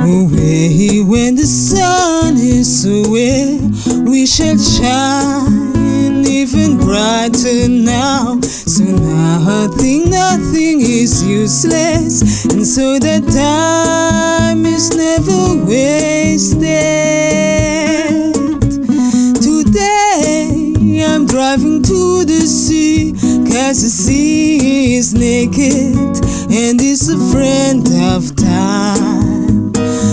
Away 0.07 1.01
when 1.03 1.35
the 1.35 1.45
sun 1.45 2.37
is 2.37 2.87
away, 2.87 3.59
we 4.09 4.27
shall 4.27 4.57
shine 4.57 6.25
even 6.25 6.77
brighter 6.77 7.69
now. 7.69 8.41
So 8.43 8.85
nothing, 8.85 10.09
nothing 10.09 10.81
is 10.81 11.25
useless, 11.25 12.45
and 12.45 12.65
so 12.65 13.01
that 13.01 13.25
time 13.27 14.65
is 14.67 14.95
never 14.95 15.65
wasted. 15.65 17.04
Cause 23.67 23.83
the 23.83 23.89
sea 23.89 24.95
is 24.95 25.15
naked 25.15 25.97
and 26.53 26.79
it's 26.83 27.09
a 27.09 27.17
friend 27.33 27.89
of 28.13 28.37
time. 28.37 29.73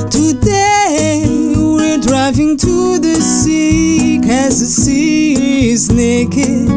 Today 0.10 1.26
we're 1.58 2.00
driving 2.00 2.56
to 2.56 2.98
the 2.98 3.16
sea, 3.16 4.22
cause 4.22 4.62
the 4.62 4.68
sea 4.68 5.70
is 5.70 5.92
naked 5.92 6.70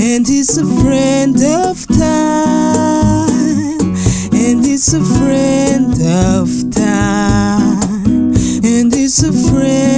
and 0.00 0.24
it's 0.26 0.56
a 0.56 0.64
friend 0.82 1.36
of 1.36 1.86
time. 1.88 3.92
And 4.32 4.64
it's 4.64 4.94
a 4.94 5.04
friend 5.18 5.92
of 6.00 6.48
time. 6.72 8.32
And 8.64 8.96
it's 8.96 9.22
a 9.22 9.30
friend 9.30 9.93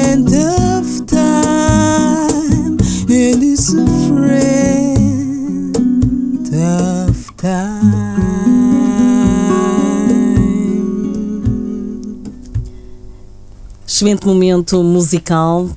excelente 13.87 14.27
momento 14.27 14.83
musical. 14.83 15.69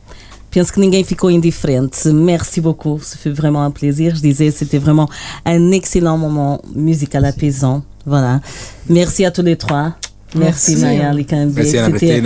Penso 0.51 0.73
que 0.73 0.79
ninguém 0.79 1.03
ficou 1.03 1.29
indifférente. 1.29 2.11
Merci 2.11 2.59
beaucoup. 2.59 2.99
Ce 2.99 3.15
fut 3.15 3.31
vraiment 3.31 3.63
un 3.63 3.69
plaisir. 3.71 4.15
Je 4.15 4.21
disais, 4.21 4.49
c'était 4.49 4.79
vraiment 4.79 5.07
un 5.45 5.71
excellent 5.71 6.17
moment 6.17 6.59
musical 6.75 7.23
apaisant. 7.25 7.83
Voilà. 8.05 8.41
Merci 8.89 9.25
à 9.25 9.31
tous 9.31 9.43
les 9.43 9.55
trois. 9.55 9.93
Merci, 10.33 10.71
Merci. 10.71 10.77
Maya 10.77 11.13
Likambe. 11.13 11.53
Merci 11.55 11.77
Anna 11.77 11.99
C'était 11.99 12.23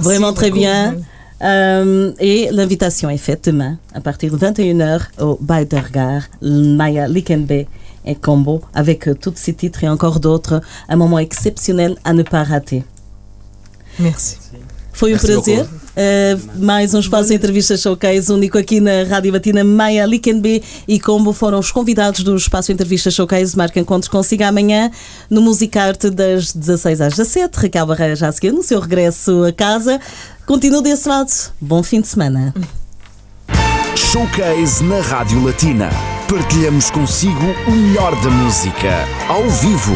vraiment 0.00 0.32
très 0.32 0.50
beaucoup. 0.50 0.60
bien. 0.60 0.94
Euh, 1.42 2.12
et 2.20 2.48
l'invitation 2.52 3.10
est 3.10 3.18
faite 3.18 3.46
demain 3.46 3.76
à 3.92 4.00
partir 4.00 4.32
de 4.32 4.38
21h 4.38 5.00
au 5.20 5.36
Baidergar, 5.40 6.22
Maya 6.42 7.08
Likenbe 7.08 7.50
et 8.06 8.14
Combo 8.14 8.62
avec 8.72 9.08
euh, 9.08 9.14
tous 9.14 9.32
ces 9.34 9.52
titres 9.52 9.82
et 9.82 9.88
encore 9.88 10.20
d'autres. 10.20 10.60
Un 10.88 10.96
moment 10.96 11.18
exceptionnel 11.18 11.96
à 12.04 12.12
ne 12.12 12.22
pas 12.22 12.44
rater. 12.44 12.84
Merci. 13.98 14.43
Foi 14.94 15.10
um 15.10 15.14
Merci 15.14 15.26
prazer. 15.26 15.64
Uh, 15.64 16.64
mais 16.64 16.94
um 16.94 17.00
espaço 17.00 17.28
de 17.28 17.34
entrevista 17.34 17.76
showcase 17.76 18.32
único 18.32 18.56
aqui 18.56 18.80
na 18.80 19.04
Rádio 19.08 19.32
Batina. 19.32 19.62
Maia 19.62 20.06
Likenbe 20.06 20.62
e 20.88 20.98
Combo 20.98 21.32
foram 21.32 21.58
os 21.58 21.70
convidados 21.70 22.22
do 22.22 22.34
espaço 22.34 22.72
entrevista 22.72 23.10
showcase. 23.10 23.56
Marca 23.56 23.78
encontros 23.78 24.08
consigo 24.08 24.44
amanhã 24.44 24.90
no 25.28 25.42
Musicarte 25.42 26.10
das 26.10 26.52
16 26.52 27.00
às 27.00 27.14
17. 27.14 27.58
Raquel 27.58 27.86
Barreira 27.86 28.16
já 28.16 28.28
a 28.28 28.32
seguir 28.32 28.52
no 28.52 28.62
seu 28.62 28.80
regresso 28.80 29.44
a 29.44 29.52
casa. 29.52 30.00
Continua 30.46 30.80
desse 30.80 31.08
lado. 31.08 31.30
Bom 31.60 31.82
fim 31.82 32.00
de 32.00 32.06
semana. 32.06 32.54
Showcase 33.96 34.82
na 34.84 35.00
Rádio 35.00 35.44
Latina. 35.44 35.90
Partilhamos 36.28 36.90
consigo 36.90 37.54
o 37.66 37.70
melhor 37.70 38.14
da 38.22 38.30
música, 38.30 38.90
ao 39.28 39.48
vivo. 39.50 39.94